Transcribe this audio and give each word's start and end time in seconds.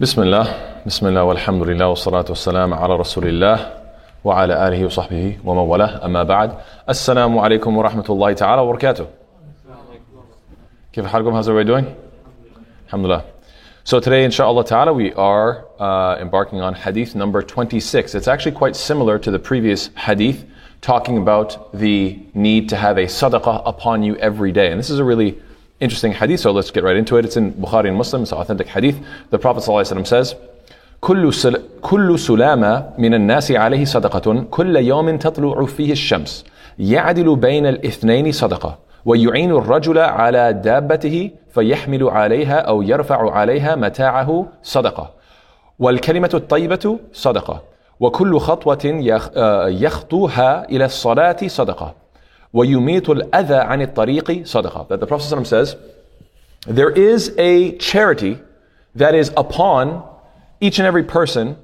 بسم 0.00 0.22
الله 0.22 0.46
بسم 0.86 1.06
الله 1.06 1.24
والحمد 1.24 1.62
لله 1.62 1.88
والصلاة 1.88 2.24
والسلام 2.28 2.74
على 2.74 2.96
رسول 2.96 3.26
الله 3.28 3.72
وعلى 4.24 4.68
آله 4.68 4.86
وصحبه 4.86 5.38
ومن 5.44 5.58
والاه 5.58 6.04
أما 6.04 6.22
بعد 6.22 6.54
السلام 6.88 7.38
عليكم 7.38 7.76
ورحمة 7.76 8.04
الله 8.10 8.32
تعالى 8.32 8.62
وبركاته 8.62 9.06
كيف 10.92 11.06
حالكم 11.06 11.32
how's 11.32 11.48
everybody 11.48 11.64
doing 11.64 11.86
Alhamdulillah 12.88 13.24
so 13.84 14.00
today 14.00 14.24
inshallah 14.24 14.64
ta'ala 14.64 14.92
we 14.92 15.12
are 15.12 15.64
uh, 15.78 16.16
embarking 16.20 16.60
on 16.60 16.74
hadith 16.74 17.14
number 17.14 17.40
26 17.40 18.16
it's 18.16 18.26
actually 18.26 18.50
quite 18.52 18.74
similar 18.74 19.16
to 19.16 19.30
the 19.30 19.38
previous 19.38 19.90
hadith 19.94 20.44
talking 20.80 21.18
about 21.18 21.72
the 21.72 22.18
need 22.34 22.68
to 22.68 22.76
have 22.76 22.98
a 22.98 23.04
sadaqah 23.06 23.62
upon 23.64 24.02
you 24.02 24.16
every 24.16 24.50
day 24.50 24.72
and 24.72 24.80
this 24.80 24.90
is 24.90 24.98
a 24.98 25.04
really 25.04 25.38
interesting 25.79 26.13
hadith, 26.13 26.41
so 26.41 26.51
let's 26.51 26.71
get 26.71 26.83
right 26.83 26.97
into 26.97 27.17
it. 27.17 27.25
It's 27.25 27.37
in 27.37 27.53
Bukhari 27.53 27.87
and 27.87 27.97
Muslim, 27.97 28.23
it's 28.23 28.31
an 28.31 28.37
authentic 28.37 28.67
hadith. 28.67 28.97
The 29.29 29.39
Prophet 29.39 29.63
says, 30.05 30.35
كل 31.01 31.33
سل... 31.33 31.61
كل 31.81 32.19
سلامة 32.19 32.89
من 32.97 33.13
الناس 33.13 33.51
عليه 33.51 33.85
صدقة 33.85 34.45
كل 34.51 34.75
يوم 34.75 35.17
تطلع 35.17 35.65
فيه 35.65 35.91
الشمس 35.91 36.45
يعدل 36.79 37.35
بين 37.35 37.65
الاثنين 37.65 38.31
صدقة 38.31 38.77
ويعين 39.05 39.51
الرجل 39.51 39.97
على 39.97 40.53
دابته 40.53 41.31
فيحمل 41.53 42.09
عليها 42.09 42.59
أو 42.59 42.81
يرفع 42.81 43.31
عليها 43.31 43.75
متاعه 43.75 44.45
صدقة 44.63 45.09
والكلمة 45.79 46.29
الطيبة 46.33 46.99
صدقة 47.13 47.61
وكل 47.99 48.39
خطوة 48.39 48.79
يخ... 48.85 49.29
يخطوها 49.83 50.69
إلى 50.69 50.85
الصلاة 50.85 51.37
صدقة 51.47 51.93
وَيُمِيتُ 52.54 53.02
الْأَذَى 53.02 53.66
عَنِ 53.66 53.94
الطَّرِيقِ 53.94 54.42
صَدَقَةً 54.42 54.88
That 54.88 55.00
the 55.00 55.06
Prophet 55.06 55.24
ﷺ 55.24 55.46
says, 55.46 55.76
there 56.66 56.90
is 56.90 57.34
a 57.36 57.76
charity 57.78 58.38
that 58.94 59.14
is 59.14 59.32
upon 59.36 60.08
each 60.60 60.78
and 60.78 60.86
every 60.86 61.02
person, 61.02 61.56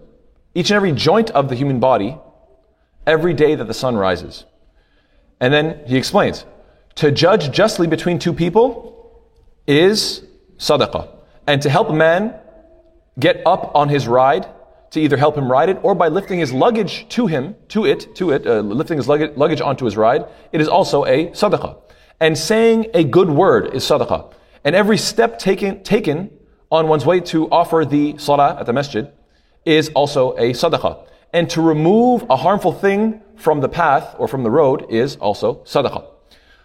each 0.55 0.71
and 0.71 0.77
every 0.77 0.93
joint 0.93 1.31
of 1.31 1.49
the 1.49 1.55
human 1.55 1.81
body, 1.81 2.19
every 3.07 3.33
day 3.33 3.55
that 3.55 3.67
the 3.67 3.75
sun 3.75 3.97
rises. 3.97 4.45
And 5.41 5.55
then 5.55 5.81
he 5.87 5.97
explains, 5.97 6.45
to 6.97 7.11
judge 7.11 7.51
justly 7.51 7.87
between 7.87 8.19
two 8.19 8.33
people 8.33 9.23
is 9.67 10.23
sadaqah. 10.59 11.09
And 11.47 11.63
to 11.63 11.71
help 11.71 11.89
a 11.89 11.95
man 11.95 12.35
get 13.19 13.43
up 13.47 13.75
on 13.75 13.89
his 13.89 14.07
ride 14.07 14.47
to 14.96 15.02
either 15.02 15.18
help 15.18 15.38
him 15.38 15.52
ride 15.52 15.68
it 15.68 15.78
or 15.84 15.94
by 15.94 16.08
lifting 16.08 16.40
his 16.40 16.54
luggage 16.54 17.08
to 17.10 17.28
him, 17.28 17.54
to 17.68 17.86
it, 17.86 18.16
to 18.16 18.32
it, 18.32 18.48
uh, 18.48 18.62
lifting 18.62 18.98
his 18.98 19.10
luggage, 19.10 19.36
luggage 19.36 19.60
onto 19.60 19.84
his 19.84 19.98
ride, 19.98 20.26
it 20.54 20.62
is 20.62 20.70
also 20.70 21.04
a 21.04 21.28
sadaqah. 21.28 21.78
And 22.22 22.38
saying 22.38 22.88
a 22.94 23.04
good 23.04 23.30
word 23.30 23.76
is 23.76 23.84
sadaqah. 23.84 24.34
And 24.64 24.74
every 24.74 24.98
step 24.98 25.38
taken, 25.38 25.84
taken 25.84 26.32
on 26.72 26.88
one's 26.88 27.06
way 27.06 27.20
to 27.20 27.50
offer 27.52 27.84
the 27.84 28.18
salah 28.18 28.58
at 28.58 28.66
the 28.66 28.72
masjid 28.72 29.12
is 29.66 29.90
also 29.90 30.32
a 30.38 30.54
sadaqah. 30.54 31.06
And 31.34 31.50
to 31.50 31.62
remove 31.62 32.26
a 32.30 32.38
harmful 32.38 32.72
thing 32.72 33.22
from 33.36 33.60
the 33.60 33.68
path 33.68 34.16
or 34.18 34.30
from 34.30 34.44
the 34.44 34.50
road 34.50 34.86
is 34.90 35.18
also 35.18 35.56
sadaqah. 35.66 36.06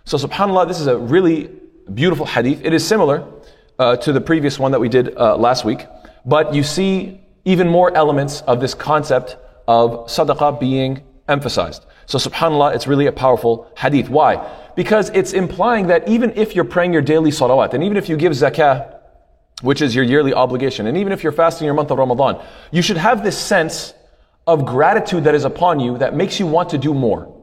So 0.04 0.16
subhanAllah, 0.16 0.68
this 0.68 0.78
is 0.78 0.86
a 0.86 0.96
really 0.96 1.50
beautiful 1.92 2.26
hadith. 2.26 2.64
It 2.64 2.72
is 2.72 2.86
similar 2.86 3.26
uh, 3.80 3.96
to 3.96 4.12
the 4.12 4.20
previous 4.20 4.56
one 4.56 4.70
that 4.70 4.80
we 4.80 4.88
did 4.88 5.16
uh, 5.16 5.36
last 5.36 5.64
week. 5.64 5.84
But 6.24 6.54
you 6.54 6.62
see 6.62 7.19
even 7.44 7.68
more 7.68 7.94
elements 7.96 8.42
of 8.42 8.60
this 8.60 8.74
concept 8.74 9.36
of 9.66 10.06
sadaqah 10.06 10.58
being 10.60 11.02
emphasized. 11.28 11.86
So 12.06 12.18
subhanAllah, 12.18 12.74
it's 12.74 12.86
really 12.86 13.06
a 13.06 13.12
powerful 13.12 13.70
hadith. 13.76 14.08
Why? 14.08 14.46
Because 14.74 15.10
it's 15.10 15.32
implying 15.32 15.86
that 15.86 16.08
even 16.08 16.32
if 16.36 16.54
you're 16.54 16.64
praying 16.64 16.92
your 16.92 17.02
daily 17.02 17.30
salawat, 17.30 17.72
and 17.74 17.84
even 17.84 17.96
if 17.96 18.08
you 18.08 18.16
give 18.16 18.32
zakah, 18.32 18.98
which 19.62 19.80
is 19.80 19.94
your 19.94 20.04
yearly 20.04 20.34
obligation, 20.34 20.86
and 20.86 20.96
even 20.96 21.12
if 21.12 21.22
you're 21.22 21.32
fasting 21.32 21.66
your 21.66 21.74
month 21.74 21.90
of 21.90 21.98
Ramadan, 21.98 22.44
you 22.72 22.82
should 22.82 22.96
have 22.96 23.22
this 23.22 23.38
sense 23.38 23.94
of 24.46 24.66
gratitude 24.66 25.24
that 25.24 25.34
is 25.34 25.44
upon 25.44 25.78
you 25.78 25.98
that 25.98 26.14
makes 26.14 26.40
you 26.40 26.46
want 26.46 26.70
to 26.70 26.78
do 26.78 26.94
more. 26.94 27.36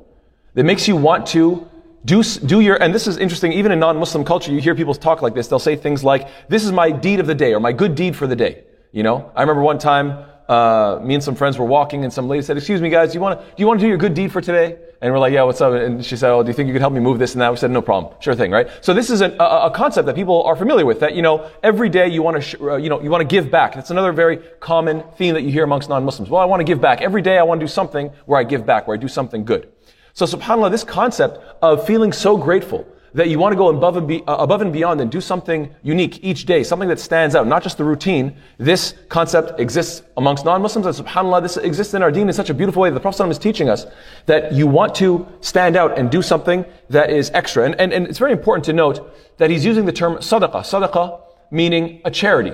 That 0.56 0.64
makes 0.64 0.88
you 0.88 0.96
want 0.96 1.28
to 1.28 1.68
do, 2.04 2.24
do 2.24 2.60
your, 2.60 2.82
and 2.82 2.94
this 2.94 3.08
is 3.08 3.18
interesting, 3.18 3.54
even 3.54 3.72
in 3.72 3.80
non-Muslim 3.80 4.26
culture, 4.26 4.52
you 4.52 4.60
hear 4.60 4.76
people 4.76 4.96
talk 4.96 5.22
like 5.22 5.34
this. 5.34 5.48
They'll 5.48 5.60
say 5.60 5.76
things 5.76 6.04
like, 6.04 6.28
this 6.50 6.64
is 6.66 6.72
my 6.72 6.92
deed 6.92 7.20
of 7.20 7.28
the 7.28 7.36
day, 7.36 7.54
or 7.54 7.60
my 7.60 7.72
good 7.72 7.96
deed 7.96 8.16
for 8.16 8.28
the 8.28 8.36
day. 8.36 8.64
You 8.92 9.04
know, 9.04 9.32
I 9.36 9.42
remember 9.42 9.62
one 9.62 9.80
time, 9.80 10.26
uh, 10.48 11.00
me 11.04 11.14
and 11.14 11.24
some 11.24 11.36
friends 11.36 11.58
were 11.58 11.66
walking, 11.66 12.04
and 12.04 12.14
some 12.14 12.28
lady 12.30 12.42
said, 12.42 12.58
"Excuse 12.58 12.82
me, 12.82 12.90
guys, 12.90 13.12
do 13.12 13.16
you 13.16 13.22
want 13.22 13.40
to 13.40 13.46
do 13.46 13.54
you 13.58 13.68
want 13.68 13.80
to 13.80 13.86
do 13.86 13.90
your 13.90 13.98
good 13.98 14.14
deed 14.14 14.32
for 14.32 14.40
today?" 14.40 14.78
And 15.02 15.14
we're 15.14 15.20
like, 15.20 15.34
"Yeah, 15.34 15.44
what's 15.44 15.60
up?" 15.60 15.74
And 15.74 16.04
she 16.04 16.16
said, 16.16 16.32
"Oh, 16.32 16.42
do 16.42 16.48
you 16.48 16.54
think 16.54 16.68
you 16.68 16.74
could 16.74 16.82
help 16.82 16.94
me 16.94 17.02
move 17.02 17.20
this 17.20 17.34
and 17.34 17.42
that?" 17.42 17.52
We 17.52 17.58
said, 17.58 17.70
"No 17.70 17.82
problem, 17.82 18.14
sure 18.22 18.34
thing, 18.34 18.52
right?" 18.52 18.70
So 18.80 18.94
this 18.94 19.10
is 19.10 19.20
a, 19.22 19.36
a, 19.40 19.68
a 19.68 19.72
concept 19.72 20.06
that 20.06 20.16
people 20.16 20.44
are 20.44 20.56
familiar 20.56 20.86
with. 20.86 21.02
That 21.02 21.16
you 21.16 21.22
know, 21.22 21.50
every 21.64 21.90
day 21.90 22.08
you 22.08 22.22
want 22.22 22.38
to, 22.38 22.42
sh- 22.42 22.56
uh, 22.62 22.78
you 22.78 22.90
know, 22.90 23.02
you 23.02 23.10
want 23.10 23.22
to 23.22 23.28
give 23.28 23.52
back. 23.52 23.76
That's 23.76 23.92
another 23.92 24.14
very 24.14 24.38
common 24.62 25.04
theme 25.18 25.34
that 25.34 25.44
you 25.44 25.52
hear 25.52 25.66
amongst 25.66 25.90
non-Muslims. 25.90 26.30
Well, 26.30 26.42
I 26.42 26.46
want 26.46 26.62
to 26.62 26.66
give 26.66 26.80
back 26.80 27.02
every 27.02 27.22
day. 27.22 27.38
I 27.38 27.44
want 27.44 27.60
to 27.60 27.66
do 27.66 27.70
something 27.70 28.10
where 28.26 28.40
I 28.40 28.44
give 28.44 28.66
back, 28.66 28.88
where 28.88 28.96
I 28.96 29.00
do 29.00 29.10
something 29.10 29.44
good. 29.44 29.70
So, 30.14 30.26
Subhanallah, 30.26 30.72
this 30.72 30.86
concept 30.86 31.40
of 31.62 31.86
feeling 31.86 32.14
so 32.14 32.38
grateful 32.38 32.88
that 33.18 33.30
you 33.30 33.40
want 33.40 33.52
to 33.52 33.58
go 33.58 33.70
above 33.70 33.98
and, 33.98 34.08
be, 34.08 34.24
uh, 34.28 34.36
above 34.36 34.62
and 34.62 34.72
beyond 34.72 35.02
and 35.02 35.10
do 35.10 35.20
something 35.20 35.74
unique 35.82 36.20
each 36.24 36.46
day, 36.46 36.62
something 36.64 36.88
that 36.88 37.00
stands 37.00 37.34
out, 37.34 37.48
not 37.48 37.64
just 37.64 37.80
the 37.80 37.84
routine. 37.84 38.38
This 38.60 38.94
concept 39.10 39.60
exists 39.60 40.04
amongst 40.18 40.46
non-Muslims, 40.46 40.86
and 40.86 40.96
subhanAllah, 40.96 41.42
this 41.42 41.58
exists 41.58 41.96
in 41.96 42.04
our 42.04 42.12
deen 42.12 42.28
in 42.28 42.34
such 42.34 42.52
a 42.52 42.54
beautiful 42.54 42.84
way 42.84 42.92
that 42.92 42.94
the 42.94 43.00
Prophet 43.00 43.28
is 43.30 43.40
teaching 43.40 43.70
us 43.70 43.88
that 44.28 44.54
you 44.54 44.68
want 44.68 44.94
to 44.94 45.28
stand 45.42 45.76
out 45.76 45.98
and 45.98 46.12
do 46.12 46.22
something 46.22 46.64
that 46.92 47.10
is 47.10 47.32
extra. 47.34 47.66
And, 47.66 47.74
and, 47.82 47.92
and 47.92 48.06
it's 48.06 48.20
very 48.20 48.34
important 48.34 48.66
to 48.66 48.74
note 48.74 49.12
that 49.38 49.50
he's 49.50 49.66
using 49.66 49.86
the 49.86 49.92
term 49.92 50.18
sadaqah. 50.18 50.62
Sadaqah 50.62 51.20
meaning 51.50 52.02
a 52.06 52.12
charity. 52.12 52.54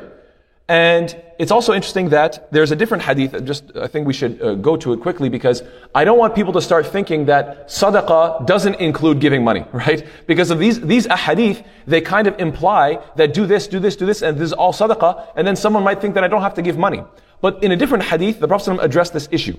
And 0.69 1.17
it's 1.39 1.51
also 1.51 1.73
interesting 1.73 2.11
that 2.11 2.53
there's 2.53 2.71
a 2.73 2.77
different 2.77 3.03
hadith. 3.03 3.43
Just, 3.47 3.75
I 3.75 3.87
think 3.87 4.07
we 4.07 4.13
should 4.13 4.43
uh, 4.43 4.55
go 4.55 4.77
to 4.77 4.93
it 4.93 5.01
quickly 5.01 5.31
because 5.31 5.63
I 5.95 6.05
don't 6.05 6.19
want 6.19 6.35
people 6.35 6.53
to 6.53 6.61
start 6.61 6.87
thinking 6.87 7.25
that 7.25 7.69
sadaqah 7.69 8.47
doesn't 8.47 8.75
include 8.75 9.19
giving 9.19 9.43
money, 9.43 9.65
right? 9.73 10.07
Because 10.27 10.51
of 10.51 10.59
these, 10.59 10.79
these 10.83 11.07
ahadith, 11.07 11.65
they 11.87 12.03
kind 12.03 12.27
of 12.27 12.39
imply 12.39 13.03
that 13.17 13.33
do 13.33 13.47
this, 13.47 13.67
do 13.67 13.81
this, 13.81 13.97
do 13.97 14.05
this, 14.05 14.21
and 14.21 14.37
this 14.37 14.49
is 14.49 14.53
all 14.53 14.75
sadaqah, 14.75 15.29
and 15.37 15.47
then 15.47 15.57
someone 15.57 15.83
might 15.83 16.03
think 16.03 16.15
that 16.17 16.25
I 16.25 16.29
don't 16.29 16.43
have 16.43 16.55
to 16.55 16.63
give 16.63 16.77
money. 16.77 17.03
But 17.41 17.65
in 17.65 17.73
a 17.73 17.77
different 17.77 18.05
hadith, 18.05 18.39
the 18.39 18.49
Prophet 18.49 18.79
addressed 18.83 19.15
this 19.15 19.29
issue. 19.31 19.59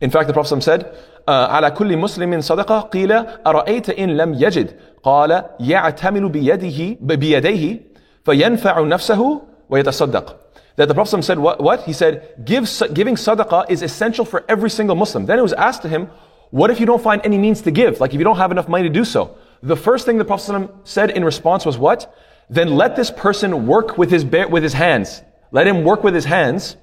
In 0.00 0.10
fact, 0.10 0.26
the 0.26 0.32
Prophet 0.32 0.62
said, 0.62 0.94
على 1.28 1.70
كل 1.70 1.96
مسلم 1.96 2.40
صدقة 2.40 2.80
قيل 2.80 3.12
أرأيت 3.46 3.90
إن 3.90 4.16
لم 4.16 4.34
يجد 4.34 4.76
قال 5.02 5.44
يعتمل 5.60 6.28
بيده 6.28 6.96
بيديه 7.00 7.80
فينفع 8.24 8.80
نفسه 8.80 9.42
ويتصدق. 9.70 10.36
That 10.76 10.88
the 10.88 10.94
Prophet 10.94 11.22
said, 11.22 11.38
what? 11.38 11.60
what? 11.62 11.84
He 11.84 11.92
said, 11.92 12.34
Give, 12.44 12.68
giving 12.92 13.14
sadaqah 13.14 13.70
is 13.70 13.82
essential 13.82 14.24
for 14.24 14.44
every 14.48 14.70
single 14.70 14.96
Muslim. 14.96 15.26
Then 15.26 15.38
it 15.38 15.42
was 15.42 15.52
asked 15.52 15.82
to 15.82 15.88
him, 15.88 16.08
what 16.50 16.70
if 16.70 16.80
you 16.80 16.86
don't 16.86 17.02
find 17.02 17.20
any 17.24 17.38
means 17.38 17.62
to 17.62 17.70
give? 17.70 18.00
Like 18.00 18.12
if 18.12 18.18
you 18.18 18.24
don't 18.24 18.36
have 18.36 18.50
enough 18.50 18.68
money 18.68 18.84
to 18.84 18.88
do 18.88 19.04
so. 19.04 19.36
The 19.62 19.76
first 19.76 20.04
thing 20.04 20.18
the 20.18 20.24
Prophet 20.24 20.70
said 20.84 21.10
in 21.10 21.24
response 21.24 21.64
was 21.64 21.78
what? 21.78 22.14
Then 22.50 22.76
let 22.76 22.96
this 22.96 23.10
person 23.10 23.66
work 23.66 23.96
with 23.96 24.10
his, 24.10 24.24
with 24.24 24.62
his 24.62 24.72
hands. 24.72 25.22
Let 25.52 25.66
him 25.66 25.84
work 25.84 26.04
with 26.04 26.14
his 26.14 26.24
hands 26.24 26.76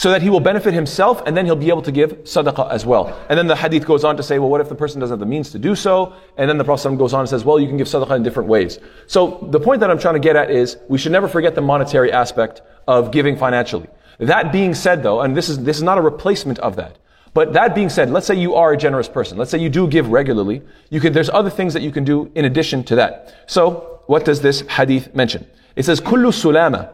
so 0.00 0.12
that 0.12 0.22
he 0.22 0.30
will 0.30 0.40
benefit 0.40 0.72
himself 0.72 1.22
and 1.26 1.36
then 1.36 1.44
he'll 1.44 1.54
be 1.54 1.68
able 1.68 1.82
to 1.82 1.92
give 1.92 2.24
sadaqah 2.24 2.70
as 2.70 2.86
well. 2.86 3.14
And 3.28 3.38
then 3.38 3.48
the 3.48 3.54
hadith 3.54 3.84
goes 3.84 4.02
on 4.02 4.16
to 4.16 4.22
say, 4.22 4.38
well, 4.38 4.48
what 4.48 4.62
if 4.62 4.70
the 4.70 4.74
person 4.74 4.98
doesn't 4.98 5.12
have 5.12 5.20
the 5.20 5.26
means 5.26 5.50
to 5.50 5.58
do 5.58 5.74
so? 5.74 6.14
And 6.38 6.48
then 6.48 6.56
the 6.56 6.64
Prophet 6.64 6.96
goes 6.96 7.12
on 7.12 7.20
and 7.20 7.28
says, 7.28 7.44
well, 7.44 7.60
you 7.60 7.68
can 7.68 7.76
give 7.76 7.86
sadaqah 7.86 8.16
in 8.16 8.22
different 8.22 8.48
ways. 8.48 8.78
So 9.08 9.46
the 9.50 9.60
point 9.60 9.80
that 9.80 9.90
I'm 9.90 9.98
trying 9.98 10.14
to 10.14 10.20
get 10.20 10.36
at 10.36 10.50
is 10.50 10.78
we 10.88 10.96
should 10.96 11.12
never 11.12 11.28
forget 11.28 11.54
the 11.54 11.60
monetary 11.60 12.10
aspect 12.10 12.62
of 12.88 13.10
giving 13.10 13.36
financially. 13.36 13.88
That 14.16 14.52
being 14.52 14.72
said 14.72 15.02
though, 15.02 15.20
and 15.20 15.36
this 15.36 15.50
is, 15.50 15.64
this 15.64 15.76
is 15.76 15.82
not 15.82 15.98
a 15.98 16.00
replacement 16.00 16.58
of 16.60 16.76
that. 16.76 16.96
But 17.34 17.52
that 17.52 17.74
being 17.74 17.90
said, 17.90 18.08
let's 18.08 18.26
say 18.26 18.36
you 18.36 18.54
are 18.54 18.72
a 18.72 18.78
generous 18.78 19.06
person. 19.06 19.36
Let's 19.36 19.50
say 19.50 19.58
you 19.58 19.68
do 19.68 19.86
give 19.86 20.08
regularly. 20.08 20.62
You 20.88 21.00
can, 21.00 21.12
there's 21.12 21.28
other 21.28 21.50
things 21.50 21.74
that 21.74 21.82
you 21.82 21.92
can 21.92 22.04
do 22.04 22.32
in 22.34 22.46
addition 22.46 22.84
to 22.84 22.94
that. 22.94 23.34
So, 23.46 24.00
what 24.06 24.24
does 24.24 24.40
this 24.40 24.62
hadith 24.62 25.14
mention? 25.14 25.46
It 25.76 25.84
says, 25.84 26.00
kullu 26.00 26.32
sulama. 26.32 26.90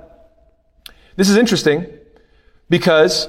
This 1.14 1.30
is 1.30 1.36
interesting 1.36 1.86
because, 2.68 3.28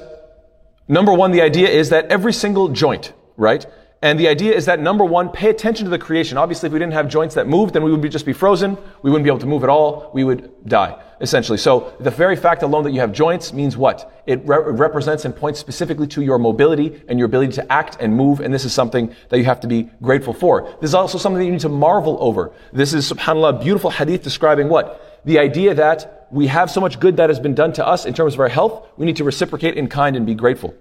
number 0.88 1.12
one, 1.12 1.32
the 1.32 1.42
idea 1.42 1.68
is 1.68 1.90
that 1.90 2.06
every 2.06 2.32
single 2.32 2.68
joint, 2.68 3.12
right? 3.36 3.66
And 4.00 4.18
the 4.18 4.28
idea 4.28 4.54
is 4.54 4.66
that 4.66 4.78
number 4.78 5.04
one, 5.04 5.28
pay 5.28 5.50
attention 5.50 5.84
to 5.84 5.90
the 5.90 5.98
creation. 5.98 6.38
Obviously, 6.38 6.68
if 6.68 6.72
we 6.72 6.78
didn't 6.78 6.92
have 6.92 7.08
joints 7.08 7.34
that 7.34 7.48
moved, 7.48 7.74
then 7.74 7.82
we 7.82 7.90
would 7.90 8.00
be, 8.00 8.08
just 8.08 8.26
be 8.26 8.32
frozen. 8.32 8.78
We 9.02 9.10
wouldn't 9.10 9.24
be 9.24 9.30
able 9.30 9.40
to 9.40 9.46
move 9.46 9.64
at 9.64 9.68
all. 9.68 10.12
We 10.14 10.22
would 10.22 10.52
die, 10.68 11.02
essentially. 11.20 11.58
So 11.58 11.92
the 11.98 12.10
very 12.10 12.36
fact 12.36 12.62
alone 12.62 12.84
that 12.84 12.92
you 12.92 13.00
have 13.00 13.12
joints 13.12 13.52
means 13.52 13.76
what? 13.76 14.22
It 14.24 14.40
re- 14.46 14.70
represents 14.70 15.24
and 15.24 15.34
points 15.34 15.58
specifically 15.58 16.06
to 16.08 16.22
your 16.22 16.38
mobility 16.38 17.02
and 17.08 17.18
your 17.18 17.26
ability 17.26 17.54
to 17.54 17.72
act 17.72 17.96
and 17.98 18.14
move. 18.14 18.38
And 18.38 18.54
this 18.54 18.64
is 18.64 18.72
something 18.72 19.12
that 19.30 19.38
you 19.38 19.44
have 19.46 19.58
to 19.60 19.66
be 19.66 19.90
grateful 20.00 20.32
for. 20.32 20.76
This 20.80 20.90
is 20.90 20.94
also 20.94 21.18
something 21.18 21.40
that 21.40 21.46
you 21.46 21.52
need 21.52 21.60
to 21.60 21.68
marvel 21.68 22.18
over. 22.20 22.52
This 22.72 22.94
is, 22.94 23.10
subhanAllah, 23.10 23.60
beautiful 23.60 23.90
hadith 23.90 24.22
describing 24.22 24.68
what? 24.68 25.07
The 25.24 25.38
idea 25.38 25.74
that 25.74 26.28
we 26.30 26.46
have 26.48 26.70
so 26.70 26.80
much 26.80 27.00
good 27.00 27.16
that 27.16 27.30
has 27.30 27.40
been 27.40 27.54
done 27.54 27.72
to 27.74 27.86
us 27.86 28.04
in 28.04 28.14
terms 28.14 28.34
of 28.34 28.40
our 28.40 28.48
health. 28.48 28.86
We 28.96 29.06
need 29.06 29.16
to 29.16 29.24
reciprocate 29.24 29.76
in 29.76 29.88
kind 29.88 30.16
and 30.16 30.26
be 30.26 30.34
grateful. 30.34 30.74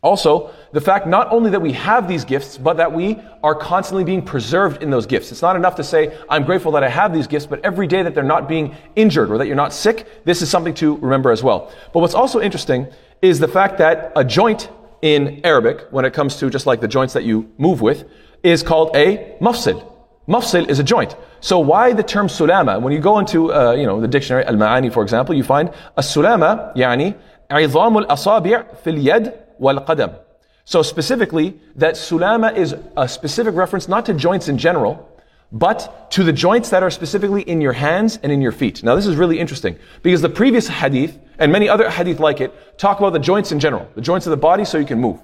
Also, 0.00 0.54
the 0.72 0.80
fact 0.80 1.08
not 1.08 1.32
only 1.32 1.50
that 1.50 1.60
we 1.60 1.72
have 1.72 2.06
these 2.06 2.24
gifts, 2.24 2.56
but 2.56 2.76
that 2.76 2.92
we 2.92 3.18
are 3.42 3.54
constantly 3.54 4.04
being 4.04 4.22
preserved 4.22 4.80
in 4.80 4.90
those 4.90 5.06
gifts. 5.06 5.32
It's 5.32 5.42
not 5.42 5.56
enough 5.56 5.74
to 5.76 5.84
say, 5.84 6.16
I'm 6.28 6.44
grateful 6.44 6.70
that 6.72 6.84
I 6.84 6.88
have 6.88 7.12
these 7.12 7.26
gifts, 7.26 7.46
but 7.46 7.64
every 7.64 7.88
day 7.88 8.02
that 8.02 8.14
they're 8.14 8.22
not 8.22 8.48
being 8.48 8.76
injured 8.94 9.30
or 9.30 9.38
that 9.38 9.48
you're 9.48 9.56
not 9.56 9.72
sick, 9.72 10.06
this 10.24 10.40
is 10.40 10.48
something 10.48 10.74
to 10.74 10.96
remember 10.98 11.32
as 11.32 11.42
well. 11.42 11.72
But 11.92 12.00
what's 12.00 12.14
also 12.14 12.40
interesting 12.40 12.86
is 13.22 13.40
the 13.40 13.48
fact 13.48 13.78
that 13.78 14.12
a 14.14 14.24
joint 14.24 14.70
in 15.02 15.40
Arabic, 15.42 15.86
when 15.90 16.04
it 16.04 16.12
comes 16.12 16.36
to 16.36 16.48
just 16.48 16.66
like 16.66 16.80
the 16.80 16.88
joints 16.88 17.14
that 17.14 17.24
you 17.24 17.50
move 17.58 17.80
with, 17.80 18.08
is 18.44 18.62
called 18.62 18.94
a 18.94 19.36
mafsil. 19.40 19.87
Mafsil 20.27 20.69
is 20.69 20.79
a 20.79 20.83
joint. 20.83 21.15
So 21.41 21.59
why 21.59 21.91
the 21.91 22.03
term 22.03 22.27
sulama? 22.27 22.81
When 22.81 22.93
you 22.93 22.99
go 22.99 23.19
into, 23.19 23.53
uh, 23.53 23.73
you 23.73 23.85
know, 23.85 23.99
the 23.99 24.07
dictionary, 24.07 24.45
al-ma'ani, 24.45 24.93
for 24.93 25.03
example, 25.03 25.35
you 25.35 25.43
find 25.43 25.69
a 25.97 26.01
sulama, 26.01 26.73
يعني 26.75 27.13
عظام 27.51 27.97
الأصابع 27.97 28.63
في 28.83 28.89
اليد 28.89 29.33
والقدم. 29.59 30.13
So 30.65 30.81
specifically, 30.81 31.59
that 31.75 31.95
sulama 31.95 32.55
is 32.55 32.73
a 32.95 33.07
specific 33.07 33.53
reference 33.55 33.89
not 33.89 34.05
to 34.05 34.13
joints 34.13 34.47
in 34.47 34.57
general, 34.57 35.09
but 35.51 36.09
to 36.11 36.23
the 36.23 36.31
joints 36.31 36.69
that 36.69 36.83
are 36.83 36.89
specifically 36.89 37.41
in 37.41 37.59
your 37.59 37.73
hands 37.73 38.17
and 38.23 38.31
in 38.31 38.41
your 38.41 38.53
feet. 38.53 38.81
Now 38.81 38.95
this 38.95 39.05
is 39.05 39.17
really 39.17 39.39
interesting 39.39 39.77
because 40.01 40.21
the 40.21 40.29
previous 40.29 40.67
hadith 40.67 41.19
and 41.37 41.51
many 41.51 41.67
other 41.67 41.89
hadith 41.89 42.19
like 42.19 42.39
it 42.39 42.77
talk 42.79 42.99
about 42.99 43.11
the 43.11 43.19
joints 43.19 43.51
in 43.51 43.59
general, 43.59 43.87
the 43.93 44.01
joints 44.01 44.25
of 44.25 44.31
the 44.31 44.37
body 44.37 44.63
so 44.63 44.77
you 44.77 44.85
can 44.85 44.99
move. 44.99 45.19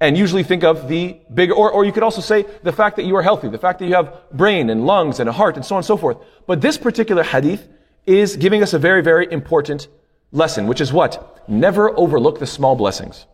And 0.00 0.16
usually 0.16 0.42
think 0.42 0.62
of 0.62 0.88
the 0.88 1.16
bigger, 1.32 1.54
or, 1.54 1.70
or 1.70 1.84
you 1.84 1.92
could 1.92 2.02
also 2.02 2.20
say 2.20 2.44
the 2.62 2.72
fact 2.72 2.96
that 2.96 3.04
you 3.04 3.16
are 3.16 3.22
healthy, 3.22 3.48
the 3.48 3.58
fact 3.58 3.78
that 3.78 3.86
you 3.86 3.94
have 3.94 4.30
brain 4.30 4.68
and 4.68 4.86
lungs 4.86 5.20
and 5.20 5.28
a 5.28 5.32
heart 5.32 5.56
and 5.56 5.64
so 5.64 5.74
on 5.74 5.78
and 5.78 5.86
so 5.86 5.96
forth. 5.96 6.18
But 6.46 6.60
this 6.60 6.76
particular 6.76 7.22
hadith 7.22 7.66
is 8.04 8.36
giving 8.36 8.62
us 8.62 8.74
a 8.74 8.78
very, 8.78 9.02
very 9.02 9.30
important 9.32 9.88
lesson, 10.32 10.66
which 10.66 10.82
is 10.82 10.92
what? 10.92 11.48
Never 11.48 11.96
overlook 11.98 12.38
the 12.38 12.46
small 12.46 12.76
blessings. 12.76 13.26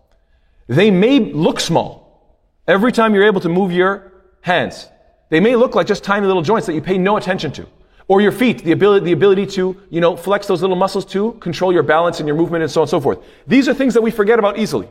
They 0.69 0.91
may 0.91 1.19
look 1.19 1.59
small. 1.59 2.39
Every 2.69 2.93
time 2.93 3.15
you're 3.15 3.27
able 3.27 3.41
to 3.41 3.49
move 3.49 3.73
your 3.73 4.13
hands, 4.43 4.89
they 5.31 5.41
may 5.41 5.57
look 5.57 5.75
like 5.75 5.89
just 5.89 6.05
tiny 6.05 6.27
little 6.27 6.43
joints 6.43 6.67
that 6.69 6.75
you 6.75 6.81
pay 6.81 6.97
no 6.97 7.17
attention 7.17 7.51
to. 7.53 7.67
Or 8.07 8.21
your 8.21 8.33
feet, 8.33 8.63
the 8.63 8.73
ability, 8.73 9.07
the 9.07 9.13
ability 9.13 9.47
to, 9.47 9.81
you 9.91 10.01
know, 10.01 10.17
flex 10.17 10.47
those 10.47 10.61
little 10.61 10.77
muscles 10.77 11.05
to 11.07 11.33
control 11.35 11.73
your 11.73 11.83
balance 11.83 12.21
and 12.21 12.29
your 12.29 12.37
movement 12.37 12.63
and 12.63 12.71
so 12.71 12.81
on 12.81 12.85
and 12.85 12.91
so 12.91 13.01
forth. 13.01 13.19
These 13.47 13.69
are 13.69 13.75
things 13.75 13.95
that 13.95 14.03
we 14.03 14.11
forget 14.11 14.39
about 14.39 14.59
easily. 14.59 14.89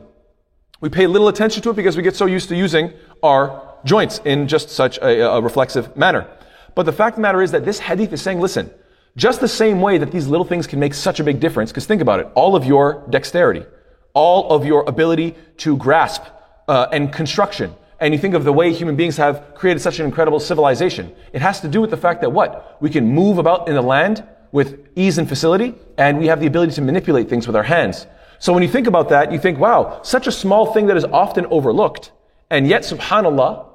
We 0.82 0.88
pay 0.88 1.06
little 1.06 1.28
attention 1.28 1.62
to 1.62 1.70
it 1.70 1.76
because 1.76 1.96
we 1.96 2.02
get 2.02 2.16
so 2.16 2.26
used 2.26 2.48
to 2.48 2.56
using 2.56 2.92
our 3.22 3.78
joints 3.84 4.20
in 4.24 4.48
just 4.48 4.68
such 4.68 4.98
a, 4.98 5.30
a 5.30 5.40
reflexive 5.40 5.96
manner. 5.96 6.28
But 6.74 6.86
the 6.86 6.92
fact 6.92 7.12
of 7.12 7.16
the 7.18 7.22
matter 7.22 7.40
is 7.40 7.52
that 7.52 7.64
this 7.64 7.78
hadith 7.78 8.12
is 8.12 8.20
saying, 8.20 8.40
listen, 8.40 8.68
just 9.16 9.40
the 9.40 9.46
same 9.46 9.80
way 9.80 9.98
that 9.98 10.10
these 10.10 10.26
little 10.26 10.44
things 10.44 10.66
can 10.66 10.80
make 10.80 10.94
such 10.94 11.20
a 11.20 11.24
big 11.24 11.38
difference, 11.38 11.70
because 11.70 11.86
think 11.86 12.02
about 12.02 12.18
it, 12.18 12.28
all 12.34 12.56
of 12.56 12.64
your 12.64 13.06
dexterity, 13.10 13.64
all 14.12 14.50
of 14.50 14.66
your 14.66 14.82
ability 14.88 15.36
to 15.58 15.76
grasp 15.76 16.24
uh, 16.66 16.88
and 16.90 17.12
construction, 17.12 17.72
and 18.00 18.12
you 18.12 18.18
think 18.18 18.34
of 18.34 18.42
the 18.42 18.52
way 18.52 18.72
human 18.72 18.96
beings 18.96 19.16
have 19.18 19.54
created 19.54 19.78
such 19.78 20.00
an 20.00 20.04
incredible 20.04 20.40
civilization, 20.40 21.14
it 21.32 21.42
has 21.42 21.60
to 21.60 21.68
do 21.68 21.80
with 21.80 21.90
the 21.90 21.96
fact 21.96 22.22
that 22.22 22.32
what? 22.32 22.76
We 22.80 22.90
can 22.90 23.06
move 23.06 23.38
about 23.38 23.68
in 23.68 23.76
the 23.76 23.82
land 23.82 24.26
with 24.50 24.88
ease 24.96 25.18
and 25.18 25.28
facility, 25.28 25.76
and 25.96 26.18
we 26.18 26.26
have 26.26 26.40
the 26.40 26.48
ability 26.48 26.72
to 26.72 26.82
manipulate 26.82 27.28
things 27.28 27.46
with 27.46 27.54
our 27.54 27.62
hands. 27.62 28.08
So 28.42 28.52
when 28.52 28.64
you 28.64 28.68
think 28.68 28.88
about 28.88 29.10
that, 29.10 29.30
you 29.30 29.38
think, 29.38 29.60
wow, 29.60 30.00
such 30.02 30.26
a 30.26 30.32
small 30.32 30.72
thing 30.72 30.88
that 30.88 30.96
is 30.96 31.04
often 31.04 31.46
overlooked, 31.46 32.10
and 32.50 32.66
yet, 32.66 32.82
subhanAllah, 32.82 33.66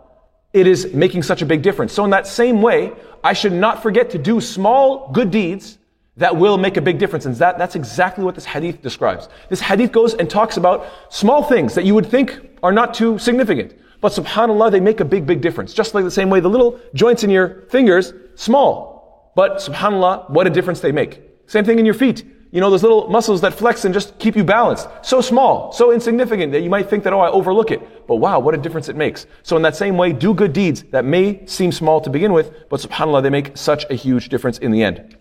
it 0.51 0.67
is 0.67 0.93
making 0.93 1.23
such 1.23 1.41
a 1.41 1.45
big 1.45 1.61
difference. 1.61 1.93
So 1.93 2.03
in 2.03 2.09
that 2.09 2.27
same 2.27 2.61
way, 2.61 2.91
I 3.23 3.31
should 3.31 3.53
not 3.53 3.81
forget 3.81 4.09
to 4.09 4.17
do 4.17 4.41
small 4.41 5.09
good 5.13 5.31
deeds 5.31 5.77
that 6.17 6.35
will 6.35 6.57
make 6.57 6.75
a 6.75 6.81
big 6.81 6.99
difference. 6.99 7.25
And 7.25 7.33
that, 7.37 7.57
that's 7.57 7.75
exactly 7.75 8.25
what 8.25 8.35
this 8.35 8.43
hadith 8.43 8.81
describes. 8.81 9.29
This 9.47 9.61
hadith 9.61 9.93
goes 9.93 10.15
and 10.15 10.29
talks 10.29 10.57
about 10.57 10.85
small 11.07 11.43
things 11.43 11.73
that 11.75 11.85
you 11.85 11.95
would 11.95 12.07
think 12.07 12.37
are 12.61 12.73
not 12.73 12.93
too 12.93 13.17
significant. 13.19 13.73
But 14.01 14.11
subhanAllah, 14.11 14.69
they 14.69 14.81
make 14.81 14.99
a 14.99 15.05
big, 15.05 15.25
big 15.25 15.39
difference. 15.39 15.73
Just 15.73 15.93
like 15.93 16.03
the 16.03 16.11
same 16.11 16.29
way 16.29 16.41
the 16.41 16.49
little 16.49 16.77
joints 16.93 17.23
in 17.23 17.29
your 17.29 17.61
fingers, 17.69 18.11
small. 18.35 19.31
But 19.33 19.59
subhanAllah, 19.59 20.29
what 20.29 20.45
a 20.45 20.49
difference 20.49 20.81
they 20.81 20.91
make. 20.91 21.21
Same 21.45 21.63
thing 21.63 21.79
in 21.79 21.85
your 21.85 21.93
feet 21.93 22.25
you 22.57 22.62
know, 22.62 22.71
those 22.71 22.81
little 22.81 23.07
muscles 23.07 23.42
that 23.42 23.54
flex 23.54 23.86
and 23.86 23.94
just 23.94 24.18
keep 24.18 24.36
you 24.36 24.44
balanced. 24.44 24.88
So 25.04 25.21
small, 25.21 25.71
so 25.71 25.92
insignificant 25.92 26.51
that 26.54 26.62
you 26.62 26.71
might 26.71 26.89
think 26.89 27.04
that, 27.04 27.13
oh, 27.13 27.19
I 27.19 27.30
overlook 27.30 27.69
it. 27.69 28.07
But 28.07 28.15
wow, 28.15 28.39
what 28.39 28.56
a 28.56 28.57
difference 28.57 28.89
it 28.89 28.95
makes. 28.95 29.27
So 29.44 29.56
in 29.57 29.62
that 29.62 29.75
same 29.75 29.95
way, 29.95 30.12
do 30.12 30.33
good 30.33 30.54
deeds 30.54 30.81
that 30.89 31.06
may 31.06 31.45
seem 31.45 31.71
small 31.71 32.01
to 32.01 32.09
begin 32.09 32.33
with, 32.33 32.68
but 32.68 32.80
subhanAllah, 32.80 33.21
they 33.21 33.30
make 33.30 33.56
such 33.56 33.86
a 33.92 33.94
huge 33.94 34.30
difference 34.30 34.57
in 34.57 34.71
the 34.71 34.81
end. 34.81 35.15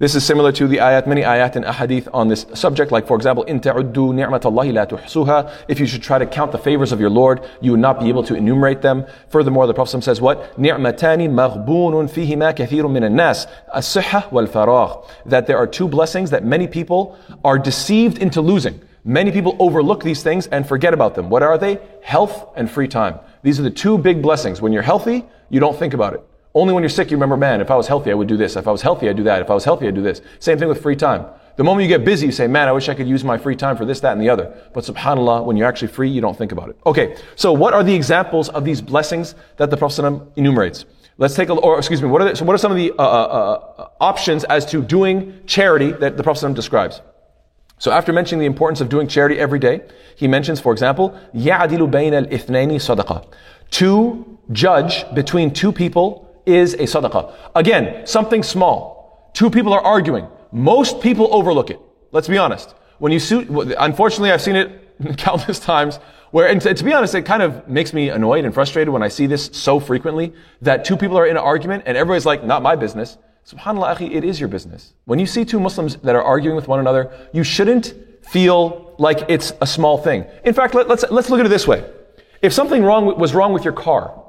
This 0.00 0.14
is 0.14 0.24
similar 0.24 0.52
to 0.52 0.68
the 0.68 0.76
ayat, 0.76 1.08
many 1.08 1.22
ayat 1.22 1.56
and 1.56 1.64
ahadith 1.64 2.06
on 2.14 2.28
this 2.28 2.46
subject, 2.54 2.92
like 2.92 3.08
for 3.08 3.16
example, 3.16 3.42
ta'uddu 3.44 4.14
ni'matallahi 4.14 4.72
la 4.72 4.86
tuhsuha. 4.86 5.50
If 5.66 5.80
you 5.80 5.86
should 5.86 6.04
try 6.04 6.18
to 6.18 6.26
count 6.26 6.52
the 6.52 6.58
favors 6.58 6.92
of 6.92 7.00
your 7.00 7.10
Lord, 7.10 7.44
you 7.60 7.72
would 7.72 7.80
not 7.80 7.98
be 7.98 8.08
able 8.08 8.22
to 8.22 8.36
enumerate 8.36 8.80
them. 8.80 9.06
Furthermore, 9.28 9.66
the 9.66 9.74
Prophet 9.74 10.04
says 10.04 10.20
what? 10.20 10.56
Fihima 10.56 10.94
kathirun 12.54 12.92
min 12.92 13.16
nas 13.16 13.48
as-sihha 13.74 14.30
wal 14.30 14.46
faragh. 14.46 15.04
That 15.26 15.48
there 15.48 15.56
are 15.58 15.66
two 15.66 15.88
blessings 15.88 16.30
that 16.30 16.44
many 16.44 16.68
people 16.68 17.18
are 17.44 17.58
deceived 17.58 18.18
into 18.18 18.40
losing. 18.40 18.80
Many 19.04 19.32
people 19.32 19.56
overlook 19.58 20.04
these 20.04 20.22
things 20.22 20.46
and 20.46 20.64
forget 20.64 20.94
about 20.94 21.16
them. 21.16 21.28
What 21.28 21.42
are 21.42 21.58
they? 21.58 21.80
Health 22.02 22.46
and 22.54 22.70
free 22.70 22.86
time. 22.86 23.18
These 23.42 23.58
are 23.58 23.64
the 23.64 23.70
two 23.70 23.98
big 23.98 24.22
blessings. 24.22 24.60
When 24.62 24.72
you're 24.72 24.82
healthy, 24.82 25.24
you 25.50 25.58
don't 25.58 25.76
think 25.76 25.92
about 25.92 26.14
it. 26.14 26.27
Only 26.55 26.73
when 26.73 26.83
you're 26.83 26.89
sick, 26.89 27.09
you 27.09 27.17
remember, 27.17 27.35
man, 27.35 27.61
if 27.61 27.71
I 27.71 27.75
was 27.75 27.87
healthy, 27.87 28.11
I 28.11 28.13
would 28.13 28.27
do 28.27 28.37
this. 28.37 28.55
If 28.55 28.67
I 28.67 28.71
was 28.71 28.83
healthy, 28.83 29.09
I'd 29.09 29.17
do 29.17 29.23
that. 29.23 29.41
If 29.41 29.49
I 29.49 29.55
was 29.55 29.65
healthy, 29.65 29.87
I'd 29.87 29.95
do 29.95 30.03
this. 30.03 30.21
Same 30.39 30.59
thing 30.59 30.67
with 30.67 30.81
free 30.81 30.95
time. 30.95 31.25
The 31.55 31.63
moment 31.63 31.83
you 31.83 31.87
get 31.87 32.05
busy, 32.05 32.27
you 32.27 32.31
say, 32.31 32.47
man, 32.47 32.67
I 32.67 32.71
wish 32.71 32.89
I 32.89 32.95
could 32.95 33.07
use 33.07 33.23
my 33.23 33.37
free 33.37 33.55
time 33.55 33.77
for 33.77 33.85
this, 33.85 33.99
that, 34.01 34.13
and 34.13 34.21
the 34.21 34.29
other. 34.29 34.55
But 34.73 34.83
subhanAllah, 34.83 35.45
when 35.45 35.57
you're 35.57 35.67
actually 35.67 35.89
free, 35.89 36.09
you 36.09 36.21
don't 36.21 36.37
think 36.37 36.51
about 36.51 36.69
it. 36.69 36.77
Okay, 36.85 37.15
so 37.35 37.53
what 37.53 37.73
are 37.73 37.83
the 37.83 37.93
examples 37.93 38.49
of 38.49 38.65
these 38.65 38.81
blessings 38.81 39.35
that 39.57 39.69
the 39.69 39.77
Prophet 39.77 40.21
enumerates? 40.35 40.85
Let's 41.17 41.35
take 41.35 41.49
a, 41.49 41.53
or 41.53 41.77
excuse 41.77 42.01
me, 42.01 42.07
what 42.07 42.21
are, 42.23 42.29
the, 42.29 42.35
so 42.35 42.45
what 42.45 42.53
are 42.53 42.57
some 42.57 42.71
of 42.71 42.77
the 42.77 42.91
uh, 42.91 43.03
uh, 43.03 43.03
uh, 43.77 43.87
options 44.01 44.43
as 44.45 44.65
to 44.67 44.81
doing 44.81 45.41
charity 45.45 45.91
that 45.91 46.17
the 46.17 46.23
Prophet 46.23 46.53
describes? 46.55 47.01
So 47.77 47.91
after 47.91 48.11
mentioning 48.13 48.39
the 48.39 48.47
importance 48.47 48.81
of 48.81 48.89
doing 48.89 49.07
charity 49.07 49.39
every 49.39 49.59
day, 49.59 49.81
he 50.15 50.27
mentions, 50.27 50.59
for 50.59 50.71
example, 50.71 51.19
يَعْدِلُ 51.35 51.91
بَيْنَ 51.91 52.27
الْإِثْنَيْنِ 52.27 52.75
صَدَقَةً 52.75 53.25
To 53.71 54.39
judge 54.51 55.05
between 55.13 55.53
two 55.53 55.71
people 55.71 56.26
is 56.48 56.74
a 56.74 56.78
sadaqah. 56.78 57.32
Again, 57.54 58.06
something 58.06 58.42
small. 58.42 59.30
Two 59.34 59.50
people 59.50 59.72
are 59.72 59.82
arguing. 59.82 60.26
Most 60.50 61.00
people 61.00 61.28
overlook 61.32 61.70
it. 61.70 61.78
Let's 62.10 62.28
be 62.28 62.38
honest. 62.38 62.74
When 62.98 63.12
you 63.12 63.20
suit, 63.20 63.48
unfortunately, 63.78 64.32
I've 64.32 64.42
seen 64.42 64.56
it 64.56 64.96
countless 65.18 65.60
times 65.60 66.00
where, 66.30 66.48
and 66.48 66.60
to, 66.60 66.84
be 66.84 66.92
honest, 66.92 67.14
it 67.14 67.22
kind 67.22 67.42
of 67.42 67.68
makes 67.68 67.92
me 67.92 68.08
annoyed 68.08 68.44
and 68.44 68.52
frustrated 68.52 68.92
when 68.92 69.02
I 69.02 69.08
see 69.08 69.26
this 69.26 69.50
so 69.52 69.78
frequently 69.78 70.32
that 70.62 70.84
two 70.84 70.96
people 70.96 71.18
are 71.18 71.26
in 71.26 71.36
an 71.36 71.42
argument 71.42 71.84
and 71.86 71.96
everybody's 71.96 72.26
like, 72.26 72.44
not 72.44 72.62
my 72.62 72.76
business. 72.76 73.16
SubhanAllah, 73.46 73.96
akhi, 73.96 74.14
it 74.14 74.24
is 74.24 74.40
your 74.40 74.48
business. 74.48 74.94
When 75.04 75.18
you 75.18 75.26
see 75.26 75.44
two 75.44 75.60
Muslims 75.60 75.96
that 75.96 76.14
are 76.14 76.22
arguing 76.22 76.56
with 76.56 76.68
one 76.68 76.80
another, 76.80 77.10
you 77.32 77.44
shouldn't 77.44 77.94
feel 78.22 78.94
like 78.98 79.24
it's 79.28 79.52
a 79.60 79.66
small 79.66 79.98
thing. 79.98 80.26
In 80.44 80.52
fact, 80.52 80.74
let, 80.74 80.88
let's, 80.88 81.04
let's 81.10 81.30
look 81.30 81.40
at 81.40 81.46
it 81.46 81.50
this 81.50 81.66
way. 81.66 81.88
If 82.42 82.52
something 82.52 82.82
wrong 82.84 83.18
was 83.18 83.34
wrong 83.34 83.52
with 83.52 83.64
your 83.64 83.72
car, 83.72 84.22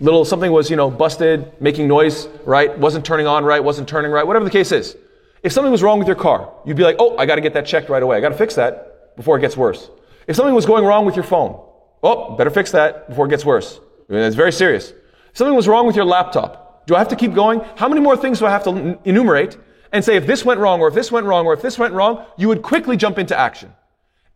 little 0.00 0.24
something 0.24 0.50
was, 0.50 0.70
you 0.70 0.76
know, 0.76 0.90
busted, 0.90 1.52
making 1.60 1.88
noise, 1.88 2.28
right? 2.44 2.76
Wasn't 2.78 3.04
turning 3.04 3.26
on 3.26 3.44
right, 3.44 3.62
wasn't 3.62 3.88
turning 3.88 4.10
right, 4.10 4.26
whatever 4.26 4.44
the 4.44 4.50
case 4.50 4.72
is. 4.72 4.96
If 5.42 5.52
something 5.52 5.72
was 5.72 5.82
wrong 5.82 5.98
with 5.98 6.06
your 6.06 6.16
car, 6.16 6.52
you'd 6.64 6.76
be 6.76 6.84
like, 6.84 6.96
oh, 6.98 7.16
I 7.16 7.26
got 7.26 7.36
to 7.36 7.40
get 7.40 7.54
that 7.54 7.66
checked 7.66 7.88
right 7.88 8.02
away. 8.02 8.16
I 8.16 8.20
got 8.20 8.30
to 8.30 8.36
fix 8.36 8.54
that 8.54 9.16
before 9.16 9.38
it 9.38 9.40
gets 9.40 9.56
worse. 9.56 9.90
If 10.26 10.36
something 10.36 10.54
was 10.54 10.66
going 10.66 10.84
wrong 10.84 11.04
with 11.04 11.16
your 11.16 11.24
phone, 11.24 11.60
oh, 12.02 12.36
better 12.36 12.50
fix 12.50 12.70
that 12.72 13.08
before 13.08 13.26
it 13.26 13.30
gets 13.30 13.44
worse. 13.44 13.80
I 14.08 14.12
mean, 14.12 14.22
it's 14.22 14.36
very 14.36 14.52
serious. 14.52 14.90
If 14.90 15.36
something 15.36 15.54
was 15.54 15.68
wrong 15.68 15.86
with 15.86 15.96
your 15.96 16.04
laptop. 16.04 16.86
Do 16.86 16.96
I 16.96 16.98
have 16.98 17.08
to 17.08 17.16
keep 17.16 17.34
going? 17.34 17.60
How 17.76 17.88
many 17.88 18.00
more 18.00 18.16
things 18.16 18.40
do 18.40 18.46
I 18.46 18.50
have 18.50 18.64
to 18.64 18.98
enumerate 19.04 19.56
and 19.92 20.04
say 20.04 20.16
if 20.16 20.26
this 20.26 20.44
went 20.44 20.58
wrong 20.58 20.80
or 20.80 20.88
if 20.88 20.94
this 20.94 21.12
went 21.12 21.26
wrong 21.26 21.46
or 21.46 21.52
if 21.52 21.62
this 21.62 21.78
went 21.78 21.94
wrong, 21.94 22.24
you 22.36 22.48
would 22.48 22.62
quickly 22.62 22.96
jump 22.96 23.18
into 23.18 23.38
action. 23.38 23.72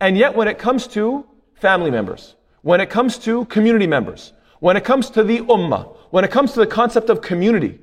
And 0.00 0.16
yet 0.16 0.36
when 0.36 0.46
it 0.48 0.58
comes 0.58 0.86
to 0.88 1.26
family 1.54 1.90
members, 1.90 2.36
when 2.62 2.80
it 2.80 2.90
comes 2.90 3.18
to 3.18 3.46
community 3.46 3.86
members, 3.86 4.32
when 4.60 4.76
it 4.76 4.84
comes 4.84 5.10
to 5.10 5.22
the 5.22 5.40
ummah, 5.40 5.96
when 6.10 6.24
it 6.24 6.30
comes 6.30 6.52
to 6.52 6.60
the 6.60 6.66
concept 6.66 7.10
of 7.10 7.20
community, 7.20 7.78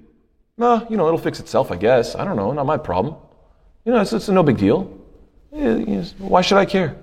no, 0.57 0.85
you 0.89 0.97
know, 0.97 1.07
it'll 1.07 1.19
fix 1.19 1.39
itself, 1.39 1.71
I 1.71 1.77
guess. 1.77 2.15
I 2.15 2.23
don't 2.25 2.35
know, 2.35 2.51
not 2.51 2.65
my 2.65 2.77
problem. 2.77 3.15
You 3.85 3.93
know, 3.93 4.01
it's, 4.01 4.13
it's 4.13 4.29
no 4.29 4.43
big 4.43 4.57
deal. 4.57 4.83
Why 5.51 6.41
should 6.41 6.57
I 6.57 6.65
care? 6.65 6.95